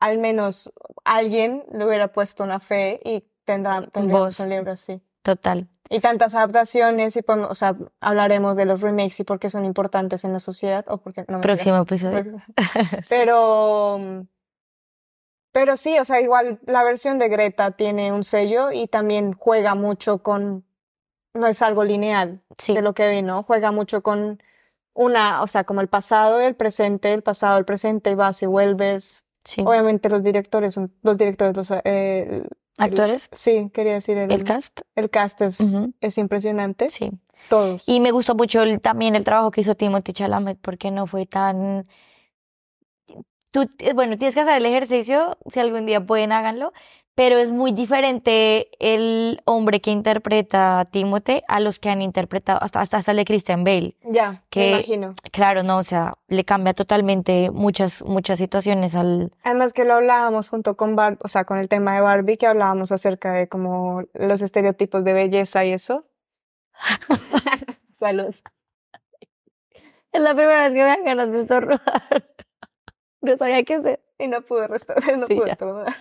[0.00, 0.70] al menos
[1.04, 4.40] alguien le hubiera puesto una fe y tendrán, tendremos Voz.
[4.40, 5.00] un libro así.
[5.22, 5.68] total.
[5.88, 9.64] Y tantas adaptaciones y podemos, o sea, hablaremos de los remakes y por qué son
[9.64, 11.42] importantes en la sociedad o porque no mentiras.
[11.58, 12.36] Próximo episodio.
[13.10, 14.26] Pero,
[15.52, 19.74] pero sí, o sea, igual la versión de Greta tiene un sello y también juega
[19.74, 20.64] mucho con,
[21.34, 23.42] no es algo lineal Sí, de lo que vi, ¿no?
[23.42, 24.42] Juega mucho con
[24.94, 28.46] una, o sea, como el pasado, el presente, el pasado, el presente, y vas y
[28.46, 29.26] vuelves.
[29.44, 29.62] sí.
[29.66, 31.80] Obviamente los directores son, los directores, los, eh,
[32.42, 37.10] el- Actores, sí, quería decir el, el cast, el cast es, es impresionante, sí.
[37.48, 37.86] todos.
[37.88, 41.26] Y me gustó mucho el- también el trabajo que hizo Timothy Chalamet porque no fue
[41.26, 41.86] tan...
[43.52, 46.72] Tú, eh, bueno, tienes que hacer el ejercicio, si algún día pueden, háganlo,
[47.14, 52.58] pero es muy diferente el hombre que interpreta a Timothy a los que han interpretado,
[52.62, 53.94] hasta, hasta, hasta el de Christian Bale.
[54.04, 55.14] Ya, que- me imagino.
[55.30, 59.30] Claro, no, o sea, le cambia totalmente muchas, muchas situaciones al...
[59.44, 62.46] Además que lo hablábamos junto con Barbie, o sea, con el tema de Barbie, que
[62.46, 66.06] hablábamos acerca de como los estereotipos de belleza y eso.
[67.92, 68.34] Salud.
[70.12, 71.80] Es la primera vez que me dan ganas de estornudar.
[73.22, 74.00] No sabía qué hacer.
[74.18, 75.96] Y no pude restar, no Sí, pude estornudar.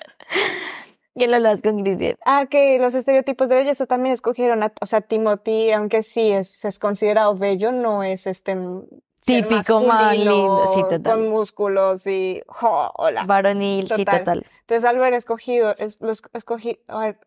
[1.15, 2.17] ¿Quién lo hablas con Cristian?
[2.25, 6.65] Ah, que los estereotipos de belleza también escogieron a, o sea, Timothy, aunque sí es,
[6.65, 8.83] es considerado bello, no es este m-
[9.19, 11.03] ser Típico, más lindo, sí, total.
[11.03, 13.23] con músculos y jo, hola.
[13.25, 14.19] Varonil, sí, Total.
[14.19, 14.45] total.
[14.61, 17.19] Entonces, al haber escogido, es, lo es- escogí, a ver,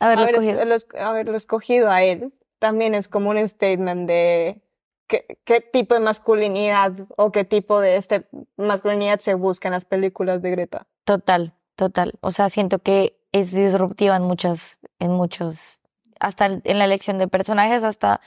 [0.00, 0.64] Haberlo haber, es- escogido.
[0.64, 4.62] lo es- haberlo escogido a él, también es como un statement de
[5.06, 9.84] qué, qué tipo de masculinidad o qué tipo de este masculinidad se busca en las
[9.84, 10.86] películas de Greta.
[11.04, 12.14] Total, total.
[12.20, 15.82] O sea, siento que es disruptiva en muchas, en muchos,
[16.20, 18.20] hasta en la elección de personajes, hasta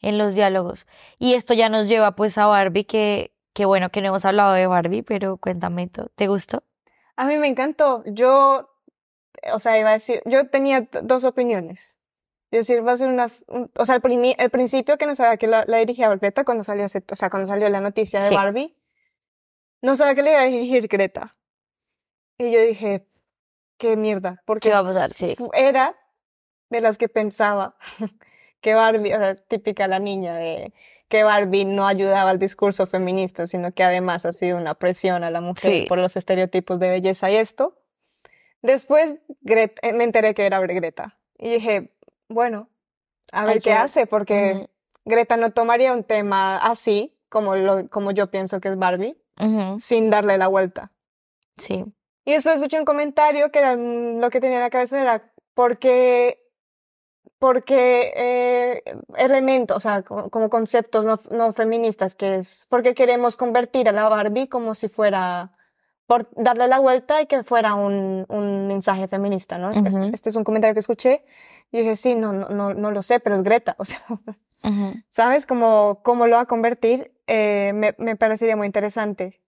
[0.00, 0.86] en los diálogos.
[1.18, 4.52] Y esto ya nos lleva pues a Barbie, que, que bueno que no hemos hablado
[4.52, 6.62] de Barbie, pero cuéntame, ¿te gustó?
[7.16, 8.04] A mí me encantó.
[8.06, 8.70] Yo,
[9.52, 11.97] o sea, iba a decir, yo tenía dos opiniones.
[12.50, 13.30] Es decir, va a ser una,
[13.76, 16.86] o sea, el, el, principio que no sabía que la, la dirigía Greta cuando salió,
[16.86, 18.74] o sea, cuando salió la noticia de Barbie,
[19.82, 21.36] no sabía que le iba a dirigir Greta.
[22.38, 23.06] Y yo dije,
[23.76, 25.10] qué mierda, porque ¿Qué va a pasar?
[25.10, 25.36] Sí.
[25.52, 25.94] era
[26.70, 27.76] de las que pensaba
[28.60, 30.72] que Barbie, o sea, típica la niña de
[31.08, 35.30] que Barbie no ayudaba al discurso feminista, sino que además ha sido una presión a
[35.30, 37.78] la mujer por los estereotipos de belleza y esto.
[38.60, 41.97] Después eh, me enteré que era Greta y dije,
[42.28, 42.68] bueno,
[43.32, 44.68] a ver qué hace, porque
[45.04, 49.20] Greta no tomaría un tema así, como, lo, como yo pienso que es Barbie,
[49.78, 50.92] sin darle la vuelta.
[51.56, 51.84] Sí.
[52.24, 55.32] Y después escuché un comentario que era, mm, lo que tenía en la cabeza era,
[55.54, 56.44] porque
[57.38, 58.82] porque eh,
[59.16, 64.08] elementos, o sea, como, conceptos no, no, feministas, que es porque queremos convertir a la
[64.08, 65.52] Barbie como si fuera,
[66.08, 69.70] por darle la vuelta y que fuera un, un mensaje feminista, ¿no?
[69.70, 71.22] este, este, es un comentario que escuché
[71.70, 74.00] y dije, sí, no, no, no lo sé, pero es Greta, o sea,
[75.10, 75.46] ¿sabes?
[75.46, 79.40] Como, cómo lo va a convertir, eh, me, me parecería muy interesante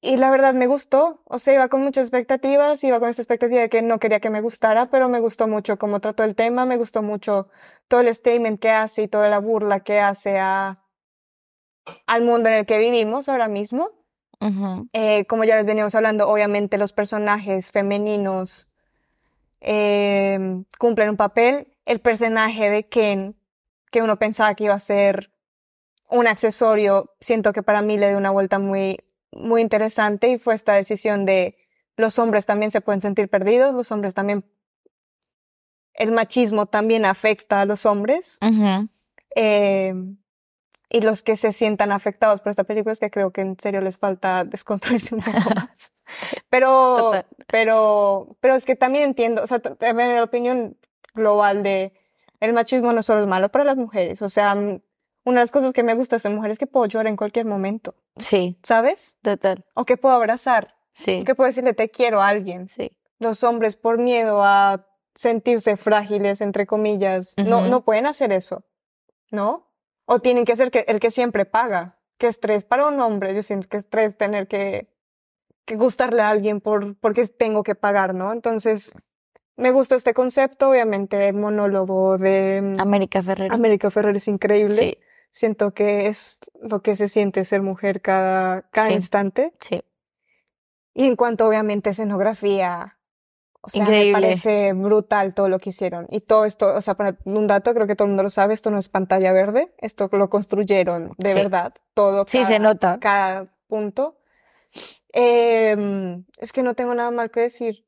[0.00, 3.60] y la verdad me gustó, o sea, iba con muchas expectativas, iba con esta expectativa
[3.60, 6.66] de que no quería que me gustara, pero me gustó mucho cómo trató el tema,
[6.66, 7.48] me gustó mucho
[7.88, 10.82] todo el statement que hace y toda la burla que hace a,
[12.06, 13.90] al mundo en el que vivimos ahora mismo.
[14.92, 18.68] Eh, como ya les veníamos hablando, obviamente los personajes femeninos
[19.60, 20.38] eh,
[20.78, 21.72] cumplen un papel.
[21.84, 23.36] El personaje de Ken,
[23.90, 25.32] que uno pensaba que iba a ser
[26.10, 28.98] un accesorio, siento que para mí le dio una vuelta muy
[29.32, 31.56] muy interesante y fue esta decisión de
[31.96, 34.44] los hombres también se pueden sentir perdidos, los hombres también,
[35.94, 38.38] el machismo también afecta a los hombres.
[39.34, 39.94] eh,
[40.88, 43.80] y los que se sientan afectados por esta película es que creo que en serio
[43.80, 45.92] les falta desconstruirse un poco más.
[46.48, 47.12] Pero,
[47.48, 50.76] pero, pero es que también entiendo, o sea, también la opinión
[51.14, 51.92] global de
[52.40, 54.54] el machismo no solo es malo para las mujeres, o sea,
[55.26, 57.46] una de las cosas que me gusta ser mujer es que puedo llorar en cualquier
[57.46, 57.96] momento.
[58.18, 58.58] Sí.
[58.62, 59.18] ¿Sabes?
[59.22, 59.64] Total.
[59.74, 60.76] O que puedo abrazar.
[60.92, 61.18] Sí.
[61.20, 62.68] O que puedo decirle te quiero a alguien.
[62.68, 62.92] Sí.
[63.18, 68.64] Los hombres por miedo a sentirse frágiles, entre comillas, no, no pueden hacer eso.
[69.32, 69.65] ¿No?
[70.06, 71.98] O tienen que ser que, el que siempre paga.
[72.18, 73.34] Qué estrés para un hombre.
[73.34, 74.88] Yo siento que estrés tener que,
[75.64, 78.32] que gustarle a alguien por, porque tengo que pagar, ¿no?
[78.32, 78.94] Entonces,
[79.56, 83.52] me gustó este concepto, obviamente el monólogo de mm, América Ferrer.
[83.52, 84.74] América Ferrer es increíble.
[84.74, 84.98] Sí
[85.36, 89.52] siento que es lo que se siente ser mujer cada, cada instante.
[89.60, 89.82] Sí.
[90.94, 92.95] Y en cuanto obviamente escenografía,
[93.66, 96.06] o sea, me parece brutal todo lo que hicieron.
[96.10, 98.54] Y todo esto, o sea, para un dato, creo que todo el mundo lo sabe,
[98.54, 102.24] esto no es pantalla verde, esto lo construyeron de verdad, todo.
[102.26, 102.98] Sí, se nota.
[103.00, 104.16] Cada punto.
[105.12, 107.84] Eh, es que no tengo nada mal que decir.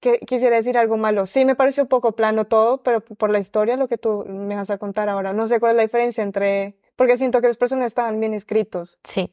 [0.00, 1.26] Que, quisiera decir algo malo.
[1.26, 4.56] Sí, me pareció un poco plano todo, pero por la historia, lo que tú me
[4.56, 5.32] vas a contar ahora.
[5.32, 8.98] No sé cuál es la diferencia entre porque siento que los personajes estaban bien escritos.
[9.04, 9.32] Sí.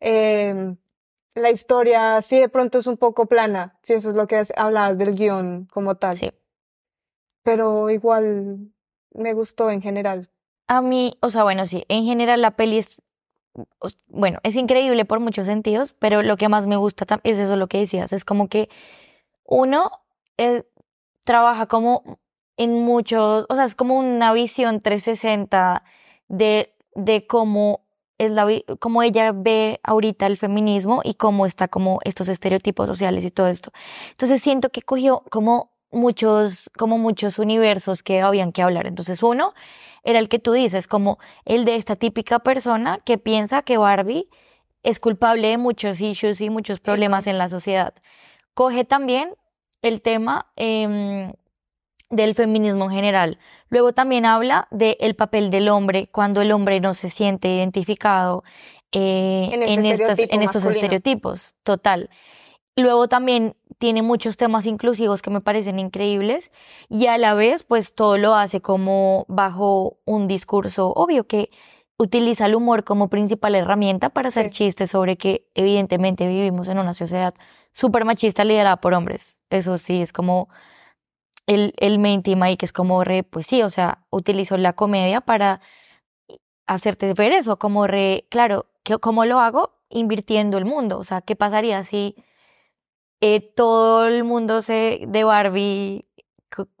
[0.00, 0.74] Eh,
[1.34, 4.98] la historia sí de pronto es un poco plana, si eso es lo que hablabas
[4.98, 6.16] del guion como tal.
[6.16, 6.32] Sí.
[7.42, 8.72] Pero igual
[9.12, 10.30] me gustó en general.
[10.68, 13.02] A mí, o sea, bueno, sí, en general la peli es,
[14.06, 17.68] bueno, es increíble por muchos sentidos, pero lo que más me gusta es eso lo
[17.68, 18.68] que decías, es como que
[19.44, 19.90] uno
[20.36, 20.64] eh,
[21.24, 22.02] trabaja como
[22.56, 25.82] en muchos, o sea, es como una visión 360
[26.28, 27.86] de de cómo
[28.20, 28.46] es la,
[28.80, 33.48] cómo ella ve ahorita el feminismo y cómo está como estos estereotipos sociales y todo
[33.48, 33.72] esto.
[34.10, 38.86] Entonces siento que cogió como muchos, como muchos universos que habían que hablar.
[38.86, 39.54] Entonces uno
[40.04, 44.28] era el que tú dices, como el de esta típica persona que piensa que Barbie
[44.82, 47.94] es culpable de muchos issues y muchos problemas en la sociedad.
[48.52, 49.34] Coge también
[49.80, 51.32] el tema eh,
[52.10, 53.38] del feminismo en general.
[53.68, 58.42] Luego también habla del papel del hombre cuando el hombre no se siente identificado
[58.92, 61.54] eh, en, este en, estos, estereotipos.
[61.62, 62.10] Total.
[62.76, 66.50] Luego también tiene muchos temas inclusivos que me parecen increíbles
[66.88, 71.50] y a la vez pues todo lo hace como bajo un discurso obvio que
[71.96, 76.94] utiliza el humor como principal herramienta para hacer chistes sobre que evidentemente vivimos en una
[76.94, 77.34] sociedad
[77.72, 79.42] súper machista liderada por hombres.
[79.50, 80.48] Eso sí, es como
[81.50, 85.20] el, el main ahí, que es como re, pues sí, o sea, utilizó la comedia
[85.20, 85.60] para
[86.68, 88.66] hacerte ver eso, como re, claro,
[89.00, 89.72] ¿cómo lo hago?
[89.88, 90.96] Invirtiendo el mundo.
[90.98, 92.14] O sea, ¿qué pasaría si
[93.20, 96.06] eh, todo el mundo se, de Barbie,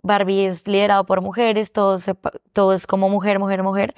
[0.04, 1.98] Barbie es liderado por mujeres, todo,
[2.52, 3.96] todo es como mujer, mujer, mujer,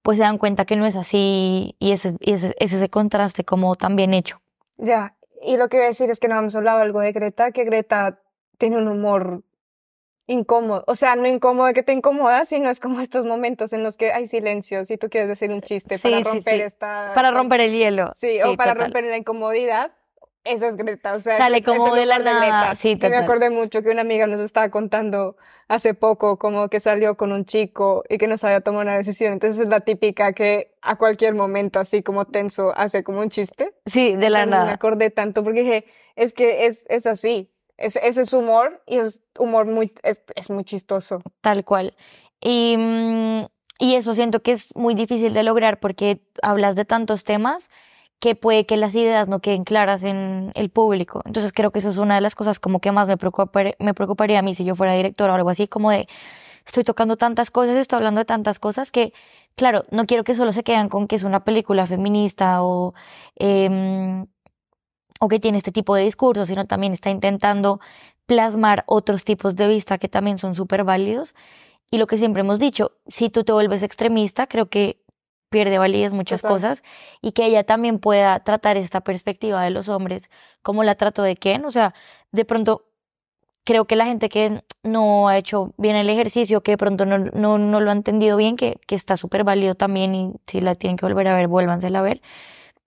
[0.00, 3.94] pues se dan cuenta que no es así y ese, ese, ese contraste como tan
[3.94, 4.40] bien hecho.
[4.78, 7.50] Ya, y lo que voy a decir es que no hemos hablado algo de Greta,
[7.50, 8.22] que Greta
[8.56, 9.44] tiene un humor
[10.26, 13.96] incómodo, o sea, no incómodo que te incomoda, sino es como estos momentos en los
[13.96, 17.12] que hay silencio, si tú quieres decir un chiste para romper esta...
[17.14, 18.10] Para romper el hielo.
[18.14, 19.92] Sí, o para romper la incomodidad.
[20.44, 22.74] Eso es Greta, o sea, sale como de la nada.
[22.74, 25.36] Sí, que me acordé mucho que una amiga nos estaba contando
[25.68, 29.32] hace poco como que salió con un chico y que no sabía tomar una decisión.
[29.32, 33.74] Entonces es la típica que a cualquier momento así como tenso hace como un chiste.
[33.86, 34.64] Sí, de la Entonces nada.
[34.66, 37.50] Me acordé tanto porque dije, es que es, es así.
[37.76, 41.22] Es, ese es humor y es humor muy, es, es muy chistoso.
[41.40, 41.96] Tal cual.
[42.40, 42.76] Y,
[43.78, 47.70] y eso siento que es muy difícil de lograr porque hablas de tantos temas
[48.20, 51.22] que puede que las ideas no queden claras en el público.
[51.26, 53.92] Entonces creo que eso es una de las cosas como que más me, preocuparía, me
[53.94, 56.08] preocuparía a mí si yo fuera directora o algo así, como de
[56.64, 59.12] estoy tocando tantas cosas, estoy hablando de tantas cosas que,
[59.56, 62.94] claro, no quiero que solo se queden con que es una película feminista o,
[63.36, 64.24] eh,
[65.20, 67.80] o que tiene este tipo de discursos, sino también está intentando
[68.26, 71.34] plasmar otros tipos de vista que también son súper válidos.
[71.90, 75.00] Y lo que siempre hemos dicho, si tú te vuelves extremista, creo que
[75.50, 76.56] pierde validez muchas Total.
[76.56, 76.82] cosas
[77.20, 80.28] y que ella también pueda tratar esta perspectiva de los hombres
[80.62, 81.64] como la trato de Ken.
[81.64, 81.94] O sea,
[82.32, 82.88] de pronto
[83.64, 87.18] creo que la gente que no ha hecho bien el ejercicio, que de pronto no,
[87.18, 90.74] no, no lo ha entendido bien, que, que está súper válido también y si la
[90.74, 92.20] tienen que volver a ver, vuélvansela a ver,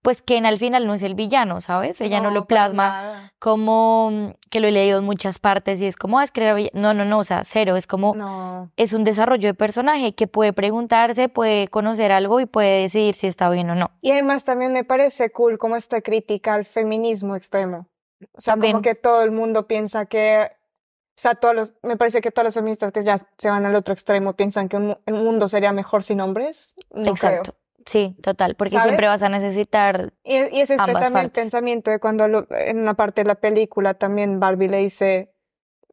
[0.08, 2.00] pues Ken al final no es el villano, ¿sabes?
[2.00, 3.34] Ella no, lo plasma nada.
[3.40, 6.40] como mm, que lo he leído en muchas partes y es como, ah, es que
[6.44, 6.70] era vill-".
[6.72, 8.72] no, no, no, o sea, cero, es como No.
[8.78, 13.28] es un desarrollo de personaje que puede preguntarse, puede conocer algo y puede decidir si
[13.28, 13.92] está bien o no.
[14.00, 17.90] Y además también me parece cool como esta crítica al feminismo extremo.
[18.32, 18.72] O sea, También.
[18.76, 22.46] como que todo el mundo piensa que, o sea, todos los, me parece que todos
[22.46, 25.74] los feministas que ya se van al otro extremo piensan que un el mundo sería
[25.74, 26.78] mejor sin hombres.
[26.92, 27.52] No Exacto.
[27.52, 27.67] creo.
[27.88, 28.86] Sí, total, porque ¿Sabes?
[28.90, 32.46] siempre vas a necesitar, Y, y es este Ambas también el pensamiento de cuando lo-
[32.52, 35.34] en una parte de la película también Barbie le dice,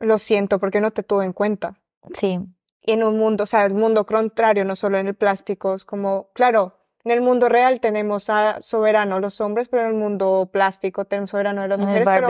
[0.01, 1.81] lo siento porque no te tuve en cuenta.
[2.13, 2.41] sí,
[2.83, 5.85] Y en un mundo, o sea, el mundo contrario, no solo en el plástico, es
[5.85, 10.51] como, claro, en el mundo real tenemos a soberano los hombres, pero en el mundo
[10.53, 12.29] plástico tenemos soberano de las el mujeres, pero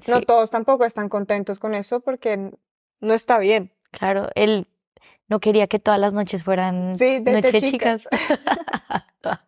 [0.00, 2.52] sí, no todos tampoco están contentos con eso porque
[3.00, 3.72] no está bien.
[3.90, 4.68] claro, él
[5.30, 8.06] no quería que todas las noches fueran Sí, de- de noche chicas.
[8.10, 9.40] chicas.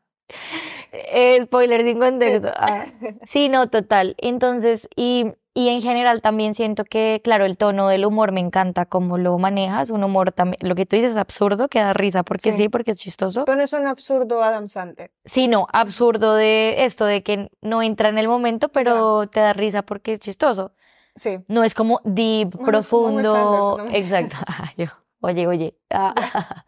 [0.92, 2.49] Eh, Spoiler sin contexto.
[2.57, 2.85] Ah.
[3.27, 4.14] Sí, no, total.
[4.18, 8.87] Entonces, y, y en general también siento que, claro, el tono del humor me encanta
[8.87, 12.23] cómo lo manejas, un humor también, lo que tú dices es absurdo, que da risa,
[12.23, 12.62] porque Sí.
[12.64, 13.45] sí, porque es chistoso.
[13.45, 15.11] Pero no es un absurdo Adam Sandler.
[15.25, 19.53] Sí, no, absurdo de esto, de que no entra en el momento, pero te da
[19.53, 20.73] risa porque es chistoso.
[21.14, 21.40] Sí.
[21.49, 23.79] No es como deep, No, profundo.
[23.92, 24.37] Exacto.
[24.79, 24.87] Yo,
[25.23, 25.77] oye, oye.
[25.91, 26.15] Ah.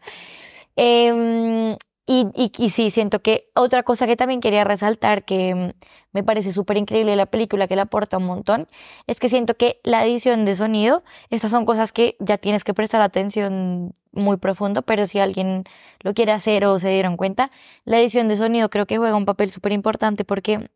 [0.77, 5.71] Em, y, y, y sí, siento que otra cosa que también quería resaltar, que mm,
[6.11, 8.67] me parece súper increíble la película, que le aporta un montón,
[9.07, 12.73] es que siento que la edición de sonido, estas son cosas que ya tienes que
[12.73, 15.63] prestar atención muy profundo, pero si alguien
[16.01, 17.51] lo quiere hacer o se dieron cuenta,
[17.85, 20.69] la edición de sonido creo que juega un papel súper importante porque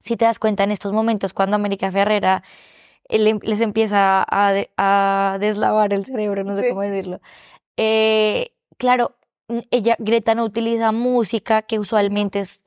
[0.00, 2.42] si te das cuenta en estos momentos cuando América Ferrera
[3.08, 6.68] le- les empieza a, de- a deslavar el cerebro, no sé Sí.
[6.70, 7.20] cómo decirlo.
[7.76, 9.16] Eh, claro,
[9.48, 12.64] mm, ella, Greta no utiliza música, que usualmente es,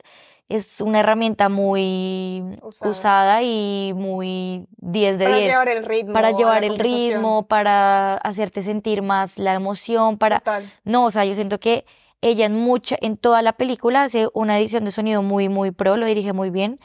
[0.48, 2.90] es una herramienta muy Usada.
[2.90, 6.12] usada y muy 10 de Para 10 llevar el ritmo.
[6.12, 10.38] para llevar el ritmo, para hacerte sentir más la emoción, para...
[10.40, 10.64] Total.
[10.84, 11.84] No, o sea, yo siento que
[12.20, 15.96] ella en mucha, en toda la película hace una edición de sonido muy, muy pro,
[15.96, 16.78] lo dirige muy bien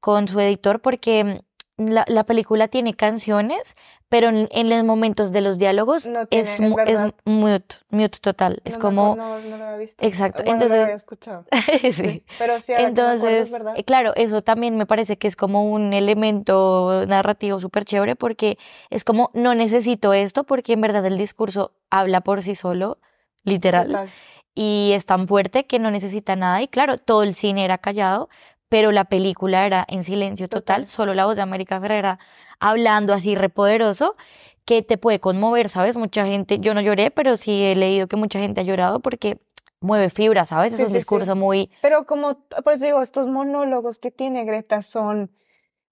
[0.00, 1.38] con su editor porque mm,
[1.78, 3.76] la, la película tiene canciones,
[4.08, 8.62] pero en, en los momentos de los diálogos No tiene, es, es mute, mute total.
[8.64, 9.14] Es No como...
[9.16, 10.04] no, no lo había visto.
[10.06, 11.44] Exacto, Bueno, entonces- lo había escuchado.
[11.82, 11.92] sí.
[11.92, 12.26] Sí.
[12.38, 13.74] Pero sí, ahora que me acuerdo, es Entonces, verdad.
[13.84, 18.58] claro, eso también me parece que es como un elemento narrativo súper chévere porque
[18.90, 22.98] es como, no necesito esto porque en verdad el discurso habla por sí solo,
[23.44, 24.08] literal, Total.
[24.54, 26.62] y es tan fuerte que no necesita nada.
[26.62, 28.28] Y claro, todo el cine era callado,
[28.68, 30.86] pero la película era en silencio total, Total.
[30.88, 32.18] solo la voz de América Ferrera
[32.58, 34.16] hablando así repoderoso
[34.64, 35.96] que te puede conmover, ¿sabes?
[35.96, 39.38] Mucha gente, yo no lloré, pero sí he leído que mucha gente ha llorado porque
[39.80, 40.74] mueve fibra, ¿sabes?
[40.74, 40.98] Sí, es un sí, sí.
[40.98, 45.30] discurso muy Pero como, por eso digo, estos monólogos que tiene Greta son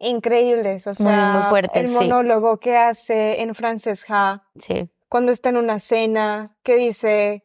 [0.00, 0.86] increíbles.
[0.86, 5.50] O Muy, muy sea, fuertes, el monólogo que hace en Frances Ha Sí, cuando está
[5.50, 7.43] en una cena, que dice,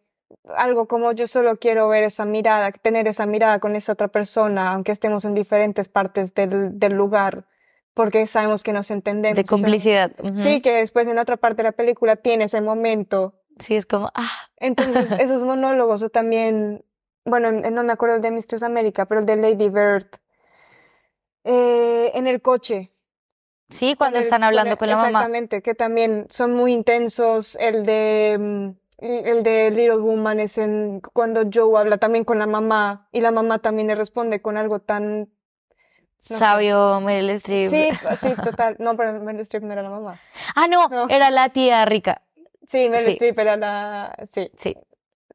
[0.55, 4.71] algo como yo solo quiero ver esa mirada, tener esa mirada con esa otra persona,
[4.71, 7.45] aunque estemos en diferentes partes del, del lugar,
[7.93, 9.35] porque sabemos que nos entendemos.
[9.35, 10.11] De complicidad.
[10.35, 13.35] Sí, que después en otra parte de la película tiene ese momento.
[13.59, 14.31] Sí, es como, ah.
[14.57, 16.85] Entonces, esos monólogos, o también,
[17.25, 20.07] bueno, no me acuerdo el de Mistress América, pero el de Lady Bird,
[21.43, 22.91] eh, en el coche.
[23.69, 25.09] Sí, cuando están hablando con, la mamá.
[25.09, 27.55] Exactamente, que también son muy intensos.
[27.57, 28.69] El de mm,
[29.01, 33.31] el de Little Woman es en cuando Joe habla también con la mamá y la
[33.31, 35.29] mamá también le responde con algo tan
[36.19, 37.67] sabio Meryl Streep.
[37.67, 38.75] Sí, sí, total.
[38.79, 40.19] No, pero Meryl Streep no era la mamá.
[40.55, 42.23] Ah, no, era la tía rica.
[42.67, 44.51] Sí, Meryl Streep era la sí.
[44.57, 44.75] Sí.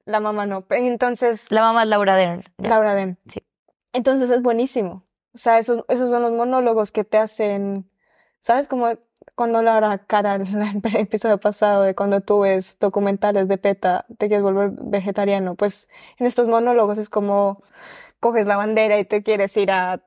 [0.05, 0.67] La mamá no.
[0.71, 2.45] Entonces la mamá es Laura Dern.
[2.59, 3.19] Laura Dern.
[3.29, 3.43] Sí.
[3.93, 5.07] Entonces es buenísimo.
[5.35, 7.91] O sea, esos, esos son los monólogos que te hacen
[8.45, 8.91] ¿Sabes cómo
[9.35, 14.43] cuando la cara el episodio pasado de cuando tú ves documentales de PETA, te quieres
[14.43, 15.55] volver vegetariano?
[15.57, 17.63] Pues en estos monólogos es como
[18.21, 20.03] coges la bandera y te quieres ir a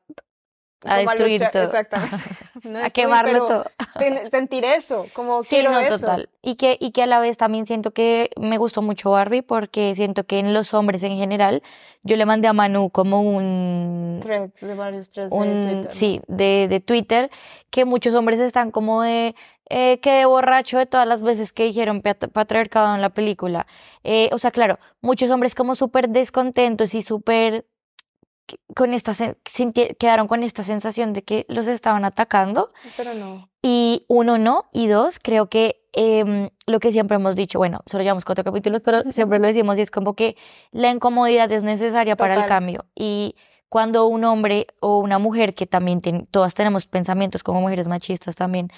[0.86, 1.64] a destruir todo.
[1.64, 2.16] Exactamente.
[2.84, 3.66] a quemarlo todo.
[4.32, 6.00] sentir eso, como quiero no, eso.
[6.00, 6.30] Total.
[6.42, 9.96] Y que, y que a la vez también siento que me gustó mucho Barbie porque
[9.96, 11.64] siento que en los hombres en general,
[12.04, 14.20] yo le mandé a Manu como un...
[14.22, 15.92] Thread, de varios threads de Twitter.
[15.92, 17.32] Sí, de, de Twitter,
[17.70, 19.36] que muchos hombres están como de...
[19.70, 23.68] Eh, quedé borracho de todas las veces que dijeron patriarcado en la película.
[24.06, 27.66] Eh, o sea, claro, muchos hombres como súper descontentos y súper
[28.76, 29.14] con esta
[30.00, 32.72] quedaron con esta sensación de que los estaban atacando.
[32.96, 33.50] Pero no.
[33.62, 38.04] Y uno no, y dos, creo que em, lo que siempre hemos dicho, bueno, solo
[38.04, 40.38] llevamos cuatro capítulos, pero siempre lo decimos y es como que
[40.72, 42.86] la incomodidad es necesaria para el cambio.
[42.96, 43.36] Y
[43.70, 48.70] cuando un hombre o una mujer, que también todas tenemos pensamientos como mujeres machistas también,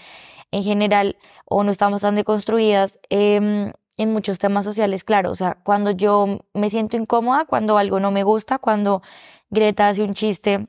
[0.52, 5.58] en general, o no estamos tan deconstruidas, eh, en muchos temas sociales, claro, o sea,
[5.62, 9.02] cuando yo me siento incómoda, cuando algo no me gusta, cuando
[9.50, 10.68] Greta hace un chiste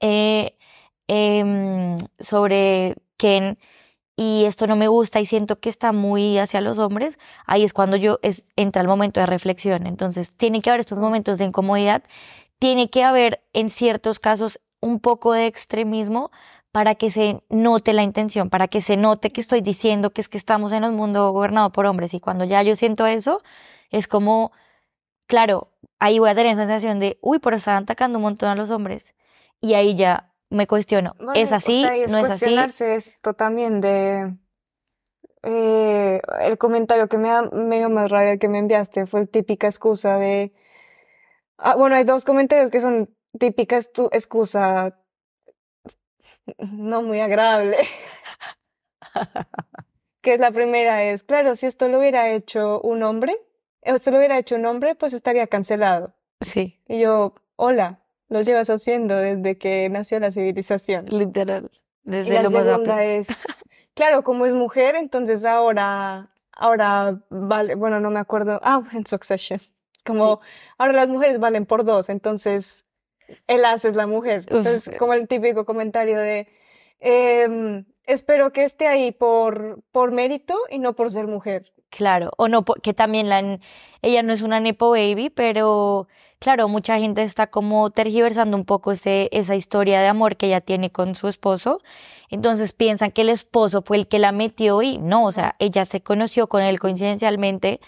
[0.00, 0.56] eh,
[1.08, 3.58] em, sobre Ken
[4.16, 7.72] y esto no me gusta y siento que está muy hacia los hombres, ahí es
[7.72, 9.86] cuando yo es, entra el momento de reflexión.
[9.86, 12.02] Entonces, tiene que haber estos momentos de incomodidad,
[12.58, 16.30] tiene que haber en ciertos casos un poco de extremismo
[16.72, 20.28] para que se note la intención, para que se note que estoy diciendo que es
[20.28, 23.42] que estamos en un mundo gobernado por hombres y cuando ya yo siento eso,
[23.90, 24.52] es como,
[25.26, 25.71] claro,
[26.02, 28.70] ahí voy a tener la sensación de, uy, pero están atacando un montón a los
[28.70, 29.14] hombres
[29.60, 31.84] y ahí ya me cuestiono, ¿es así?
[32.10, 32.84] ¿No es así?
[32.84, 34.36] esto también de...
[35.44, 40.18] Eh, el comentario que me da medio más rabia que me enviaste fue típica excusa
[40.18, 40.52] de...
[41.56, 44.98] Ah, bueno, hay dos comentarios que son típica excusa
[46.58, 47.76] no muy agradable.
[50.20, 53.36] que la primera es, claro, si esto lo hubiera hecho un hombre,
[53.82, 56.14] esto lo hubiera hecho un hombre, pues estaría cancelado.
[56.40, 56.80] Sí.
[56.88, 61.06] Y yo, hola, lo llevas haciendo desde que nació la civilización.
[61.06, 61.70] Literal.
[62.04, 63.28] Desde y la segunda es,
[63.94, 69.60] claro, como es mujer, entonces ahora, ahora vale, bueno, no me acuerdo, ah, en Succession.
[70.04, 70.40] Como,
[70.78, 72.86] ahora las mujeres valen por dos, entonces
[73.46, 74.46] el as es la mujer.
[74.48, 76.48] Entonces, como el típico comentario de,
[76.98, 81.72] eh, espero que esté ahí por, por mérito y no por ser mujer.
[81.92, 83.58] Claro, o no, que también la,
[84.00, 88.92] ella no es una Nepo Baby, pero claro, mucha gente está como tergiversando un poco
[88.92, 91.82] ese, esa historia de amor que ella tiene con su esposo.
[92.30, 95.84] Entonces piensan que el esposo fue el que la metió y no, o sea, ella
[95.84, 97.78] se conoció con él coincidencialmente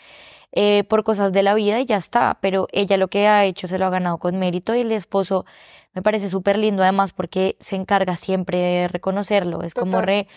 [0.53, 3.69] eh, por cosas de la vida y ya está, pero ella lo que ha hecho
[3.69, 5.47] se lo ha ganado con mérito y el esposo
[5.95, 10.29] me parece súper lindo además porque se encarga siempre de reconocerlo, es como re...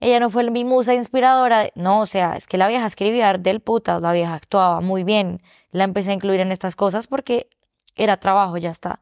[0.00, 3.60] Ella no fue mi musa inspiradora, no, o sea, es que la vieja escribía del
[3.60, 5.42] puta, la vieja actuaba muy bien,
[5.72, 7.48] la empecé a incluir en estas cosas porque
[7.96, 9.00] era trabajo, ya está.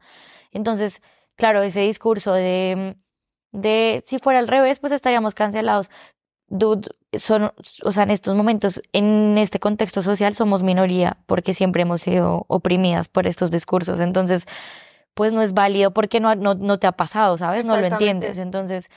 [0.51, 1.01] Entonces,
[1.35, 2.97] claro, ese discurso de,
[3.51, 5.89] de si fuera al revés, pues estaríamos cancelados
[6.47, 7.51] dude, son,
[7.83, 12.45] o sea, en estos momentos, en este contexto social, somos minoría porque siempre hemos sido
[12.47, 13.99] oprimidas por estos discursos.
[13.99, 14.45] Entonces,
[15.13, 17.65] pues no es válido porque no, no, no te ha pasado, ¿sabes?
[17.65, 18.37] No lo entiendes.
[18.37, 18.89] Entonces,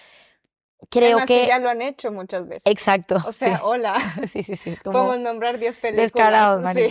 [0.89, 1.47] creo que...
[1.47, 2.67] ya lo han hecho muchas veces.
[2.67, 3.23] Exacto.
[3.27, 3.97] O sea, hola.
[4.27, 4.75] sí, sí, sí.
[4.85, 6.13] Podemos nombrar 10 películas.
[6.13, 6.89] Descarados, sí.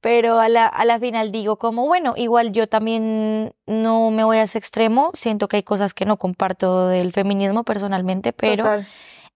[0.00, 4.36] Pero a la, a la final digo como, bueno, igual yo también no me voy
[4.36, 5.10] a ese extremo.
[5.14, 8.64] Siento que hay cosas que no comparto del feminismo personalmente, pero...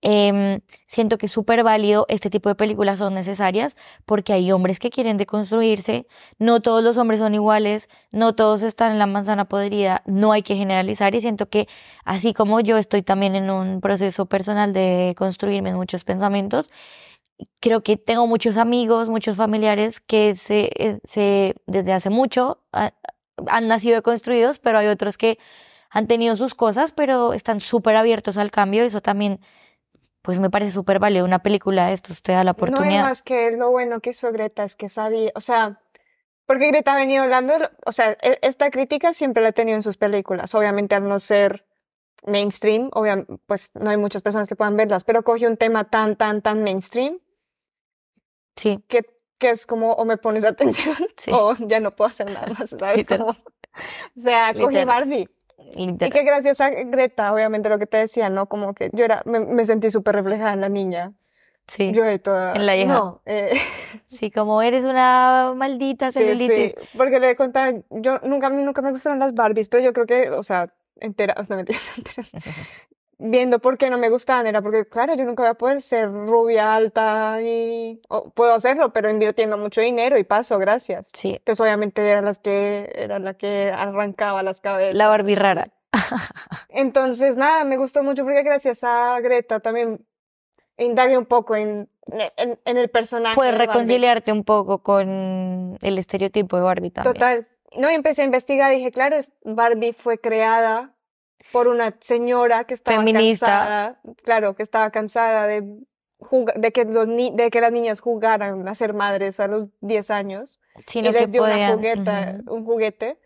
[0.02, 3.76] Eh, siento que es súper válido, este tipo de películas son necesarias
[4.06, 6.06] porque hay hombres que quieren deconstruirse,
[6.38, 10.42] no todos los hombres son iguales, no todos están en la manzana podrida, no hay
[10.42, 11.66] que generalizar y siento que
[12.04, 16.70] así como yo estoy también en un proceso personal de construirme en muchos pensamientos,
[17.60, 22.92] creo que tengo muchos amigos, muchos familiares que se, eh, se desde hace mucho ah,
[23.46, 25.38] han nacido construidos, pero hay otros que
[25.90, 28.84] han tenido sus cosas, pero están súper abiertos al cambio.
[28.84, 29.40] Eso también,
[30.28, 31.24] pues me parece súper válido.
[31.24, 33.00] Una película de esto te da la No oportunidad.
[33.00, 35.80] más que lo bueno que hizo Greta es que sabía, o sea,
[36.44, 37.54] porque Greta ha venido hablando,
[37.86, 41.18] o sea, e- esta crítica siempre la ha tenido en sus películas, obviamente al no
[41.18, 41.64] ser
[42.26, 42.90] mainstream,
[43.46, 46.62] pues no hay muchas personas que puedan verlas, pero cogió un tema tan, tan, tan
[46.62, 47.20] mainstream
[48.54, 49.06] Sí, que,
[49.38, 52.68] que es como o me pones atención sí, o ya no puedo hacer nada más,
[52.78, 53.06] ¿sabes?
[53.06, 53.36] Como, o
[54.14, 54.84] sea, coge
[55.58, 56.08] Literal.
[56.08, 58.46] Y que gracias a Greta, obviamente lo que te decía, ¿no?
[58.46, 61.12] Como que yo era, me, me sentí súper reflejada en la niña.
[61.68, 62.54] Sí, Yo de toda...
[62.54, 62.94] En la hija.
[62.94, 63.50] No, eh,
[64.06, 66.70] sí, como eres una maldita celulitis.
[66.70, 70.30] sí, porque le contaba, yo nunca, nunca me gustaron las Barbies, pero yo creo que,
[70.30, 72.28] o sea, entera, o sea, no mentira, entera.
[73.20, 76.08] Viendo por qué no me gustaban, era porque, claro, yo nunca voy a poder ser
[76.08, 78.00] rubia, alta y...
[78.08, 81.10] o puedo hacerlo, pero invirtiendo mucho dinero y paso, gracias.
[81.14, 84.94] Sí, Entonces, obviamente, era las que, era la que arrancaba las cabezas.
[84.96, 85.72] la Barbie rara.
[86.68, 90.06] Entonces, nada, me gustó mucho porque gracias a Greta también
[90.76, 91.90] indagué un poco en,
[92.36, 97.14] en, en el personaje Puedes reconciliarte un poco con el estereotipo de Barbie también.
[97.14, 97.48] Total.
[97.76, 100.94] No, y empecé a investigar y dije, claro, Barbie fue creada
[101.52, 103.46] por una señora que estaba Feminista.
[103.46, 105.62] cansada, claro, que estaba cansada de,
[106.56, 110.10] de, que los ni- de que las niñas jugaran a ser madres a los 10
[110.10, 113.18] años Sino y que les dio una jugueta, un juguete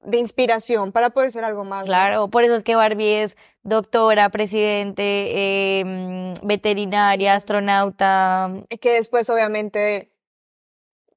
[0.00, 1.84] de inspiración para poder ser algo más.
[1.84, 8.50] Claro, por eso es que Barbie es doctora, presidente, eh, mm, veterinaria, astronauta.
[8.70, 10.12] Y que después, obviamente,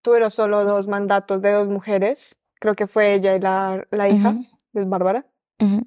[0.02, 2.40] tuvieron solo dos mandatos de dos mujeres.
[2.60, 5.26] Creo que fue ella y la, la hija, Ujú, es Bárbara.
[5.60, 5.82] ujú.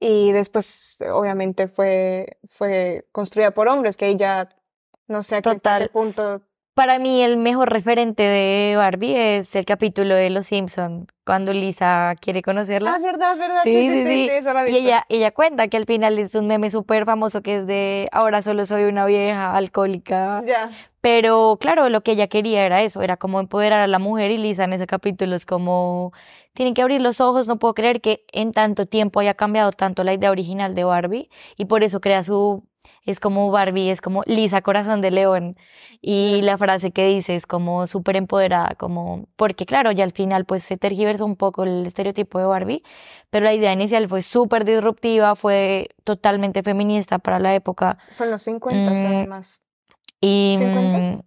[0.00, 4.48] Y después, obviamente, fue, fue construida por hombres, que ella,
[5.08, 5.90] no sé a qué- hasta qué Total.
[5.90, 6.42] punto.
[6.78, 12.14] Para mí el mejor referente de Barbie es el capítulo de Los Simpson, cuando Lisa
[12.20, 12.96] quiere Ah, conocerla.
[13.00, 16.20] verdad, verdad, sí, Sí, sí, sí, sí, he Y ella, ella cuenta que al final
[16.20, 20.44] es un meme súper famoso que es de ahora solo soy una vieja alcohólica.
[20.46, 20.70] Ya,
[21.00, 24.38] Pero claro, lo que ella quería era eso, era como empoderar a la mujer y
[24.38, 26.12] Lisa en ese capítulo es como,
[26.54, 30.04] tienen que abrir los ojos, no puedo creer que en tanto tiempo haya cambiado tanto
[30.04, 32.67] la idea original de Barbie y por eso crea su,
[33.10, 35.56] es como Barbie, es como Lisa Corazón de León
[36.00, 40.44] y la frase que dice es como súper empoderada, como, porque claro, ya al final
[40.44, 42.82] pues se tergiversó un poco el estereotipo de Barbie,
[43.30, 48.32] pero la idea inicial fue súper disruptiva, fue totalmente feminista para la época fue en
[48.32, 49.62] los 50 Mm, además.
[50.20, 50.98] y 50.
[51.16, 51.20] mm,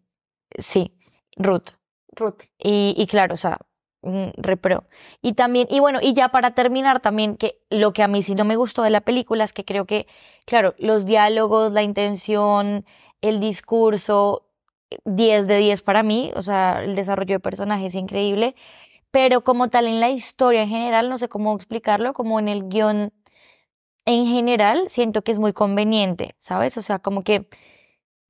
[0.59, 0.93] sí,
[1.37, 1.69] Ruth.
[2.13, 2.41] Ruth.
[2.59, 3.57] Y, y claro, o sea,
[4.03, 4.85] repro.
[5.21, 8.35] Y también, y bueno, y ya para terminar también, que lo que a mí sí
[8.35, 10.07] no me gustó de la película es que creo que,
[10.45, 12.85] claro, los diálogos, la intención,
[13.21, 14.47] el discurso,
[15.05, 18.55] 10 de 10 para mí, o sea, el desarrollo de personajes es increíble,
[19.11, 22.67] pero como tal en la historia en general, no sé cómo explicarlo, como en el
[22.69, 23.13] guion
[24.05, 26.77] en general, siento que es muy conveniente, ¿sabes?
[26.77, 27.45] O sea, como que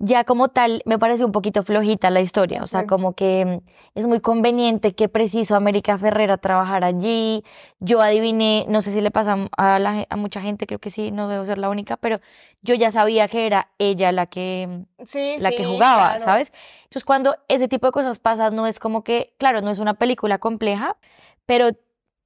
[0.04, 2.88] ya como tal me parece un poquito flojita la historia, o sea, Sí.
[2.88, 7.44] como que mm, es muy conveniente que preciso América Ferrera trabajar allí.
[7.80, 11.12] Yo adiviné, no sé si le pasa a, la a mucha gente, creo que sí,
[11.12, 12.20] no debo ser la única, pero
[12.64, 16.20] yo ya sabía que era ella la que Sí, la sí, que jugaba, claro.
[16.24, 16.52] ¿sabes?
[16.86, 19.94] Entonces, cuando ese tipo de cosas pasan, no es como que, claro, no es una
[19.94, 20.98] película compleja,
[21.46, 21.70] pero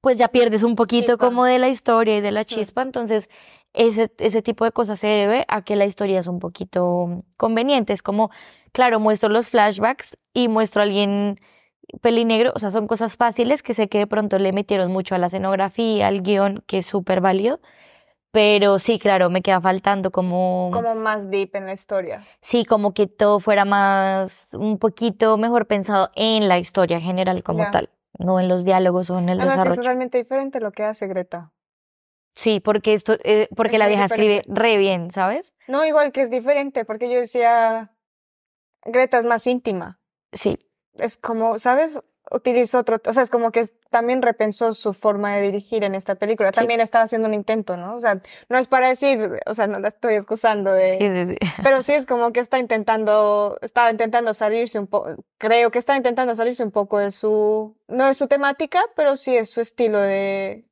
[0.01, 1.25] pues ya pierdes un poquito Chispa.
[1.27, 2.45] como de la historia y de la Mm.
[2.45, 3.29] chispa, entonces
[3.75, 7.93] ese, ese tipo de cosas se debe a que la historia es un poquito conveniente,
[7.93, 8.31] es como,
[8.71, 11.39] claro, muestro los flashbacks y muestro a alguien
[12.01, 15.17] pelinegro, o sea, son cosas fáciles que sé que de pronto le metieron mucho a
[15.17, 17.59] la escenografía, al guion, que es súper válido,
[18.31, 20.69] pero sí, claro, me queda faltando como...
[20.73, 22.23] Como más deep en la historia.
[22.41, 27.59] Sí, como que todo fuera más, un poquito mejor pensado en la historia general como
[27.59, 27.71] Ya.
[27.71, 29.81] tal, no en los diálogos o en el Además, es desarrollo.
[29.83, 31.51] totalmente diferente lo que hace Greta.
[32.35, 35.53] Sí, porque esto, eh, porque Es la vieja escribe re bien, ¿sabes?
[35.67, 37.95] No, igual que es diferente, porque yo decía,
[38.83, 39.99] Greta es más íntima.
[40.33, 40.59] Sí,
[40.97, 41.99] Es como, ¿sabes?
[42.31, 45.93] Utilizó otro, o sea, es como que es- también repensó su forma de dirigir en
[45.93, 46.49] esta película.
[46.49, 46.55] Sí.
[46.55, 47.95] También estaba haciendo un intento, ¿no?
[47.95, 48.19] O sea,
[48.49, 51.51] no es para decir, o sea, no la estoy excusando de, sí, sí, sí.
[51.63, 55.95] pero sí es como que está intentando, estaba intentando salirse un poco, creo que está
[55.95, 59.99] intentando salirse un poco de su, no de su temática, pero sí es su estilo
[59.99, 60.65] de,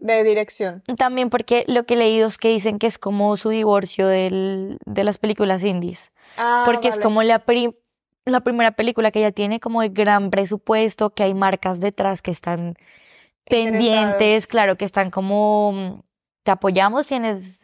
[0.00, 0.82] de dirección.
[0.98, 4.78] También porque lo que he leído es que dicen que es como su divorcio del,
[4.86, 7.76] de las películas indies, Ah, porque es como la, pri-
[8.24, 12.30] la primera película que ella tiene como de gran presupuesto, que hay marcas detrás que
[12.30, 12.74] están
[13.44, 16.00] pendientes, claro, que están como mm,
[16.44, 17.60] te apoyamos, tienes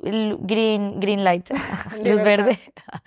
[0.00, 1.48] green, green light,
[2.04, 2.58] luz verde.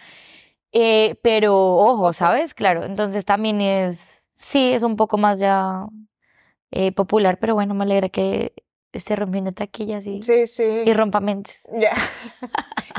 [0.73, 2.53] Eh, pero ojo, ¿sabes?
[2.53, 5.85] Claro, entonces también es, sí, es un poco más ya
[6.71, 8.53] eh, popular, pero bueno, me alegra que
[8.97, 10.83] esté rompiendo taquillas y, Sí, sí.
[10.85, 11.67] y rompa mentes.
[11.73, 11.93] Ya.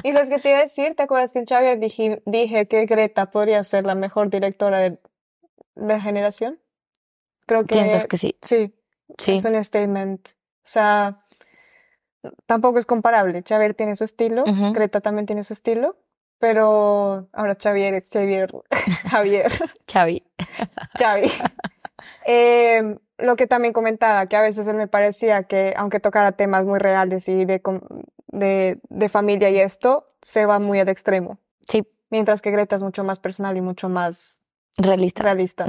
[0.03, 0.95] ¿Y sabes qué te iba a decir?
[0.97, 4.99] ¿Te acuerdas que en Xavier dije, dije que Greta podría ser la mejor directora de,
[5.75, 6.61] la generación?
[7.47, 8.37] Creo que ¿Piensas que sí?
[8.41, 8.75] sí,
[9.19, 9.33] Sí.
[9.35, 10.29] es un statement.
[10.29, 10.33] O
[10.65, 11.25] sea,
[12.47, 13.43] tampoco es comparable.
[13.47, 14.45] Xavier tiene su estilo.
[14.73, 15.97] Greta también tiene su estilo,
[16.39, 18.51] pero ahora Xavier es Xavier,
[19.11, 19.53] Javier,
[19.93, 20.23] Xavi.
[20.99, 21.31] Xavi.
[22.27, 26.67] Eh, lo que también comentaba, que a veces él me parecía que, aunque tocara temas
[26.67, 27.63] muy reales y de,
[28.29, 31.39] de, de familia y esto, se va muy al extremo.
[31.69, 34.43] Sí, Mientras que Greta es mucho más personal y mucho más
[34.77, 35.23] realista.
[35.23, 35.67] realista.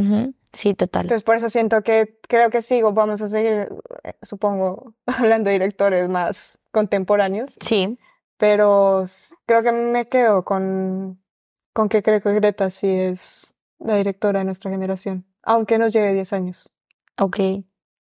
[0.51, 1.03] Sí, total.
[1.03, 3.69] Entonces, por eso siento que creo que sí, vamos a seguir,
[4.03, 7.97] eh, supongo, hablando de directores más contemporáneos, Sí,
[8.35, 9.05] pero
[9.45, 11.23] creo que me quedo con,
[11.71, 16.11] con que creo que Greta sí es la directora de nuestra generación, aunque nos lleve
[16.13, 16.72] 10 años.
[17.17, 17.39] Ok.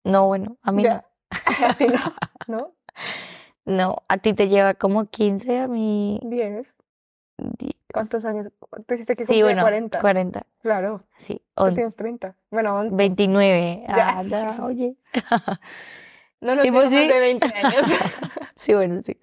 [0.03, 0.89] No, bueno, a mí no.
[0.89, 1.05] Ya.
[1.69, 1.99] A ti no,
[2.47, 2.73] ¿no?
[3.65, 6.19] No, a ti te lleva como 15, a mí...
[6.23, 6.75] 10.
[7.37, 8.47] di- ¿Cuántos años?
[8.71, 9.99] Tú dijiste que Sí, cumplía bueno, 40.
[9.99, 10.45] 40.
[10.61, 12.35] Claro, Sí, tú on- tienes 30.
[12.49, 13.83] Bueno, on- 29.
[13.87, 14.19] Ya.
[14.19, 14.95] Ah, da, oye.
[16.41, 17.07] no nos pues llevamos sí.
[17.07, 17.87] de 20 años.
[18.55, 19.17] Sí, bueno, sí.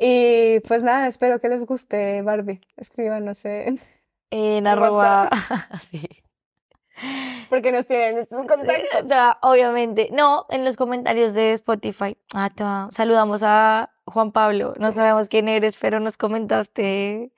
[0.00, 2.60] Y pues nada, espero que les guste Barbie.
[2.76, 3.78] Escríbanos en...
[4.30, 5.30] En En arroba...
[5.80, 6.08] sí.
[7.48, 9.08] Porque nos tienen estos O contactos.
[9.08, 10.08] sea, obviamente.
[10.12, 12.16] No, en los comentarios de Spotify.
[12.34, 14.74] Ah, ta, saludamos a Juan Pablo.
[14.78, 17.30] No sabemos quién eres, pero nos comentaste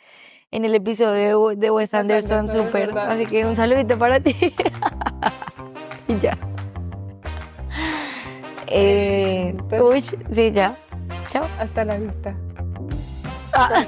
[0.52, 3.10] en el episodio de, We- de Wes Anderson, Anderson, verdad.
[3.12, 4.34] Así que un saludito para ti.
[6.08, 6.36] y ya.
[8.72, 10.76] Eh, Entonces- uy, sí, ya.
[11.28, 11.44] Chao.
[11.58, 12.36] Hasta la vista.
[13.52, 13.82] Ah.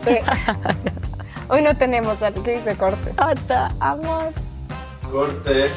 [1.48, 3.12] Hoy no tenemos al que dice corte.
[3.16, 4.32] hasta amor.
[5.10, 5.70] Corte.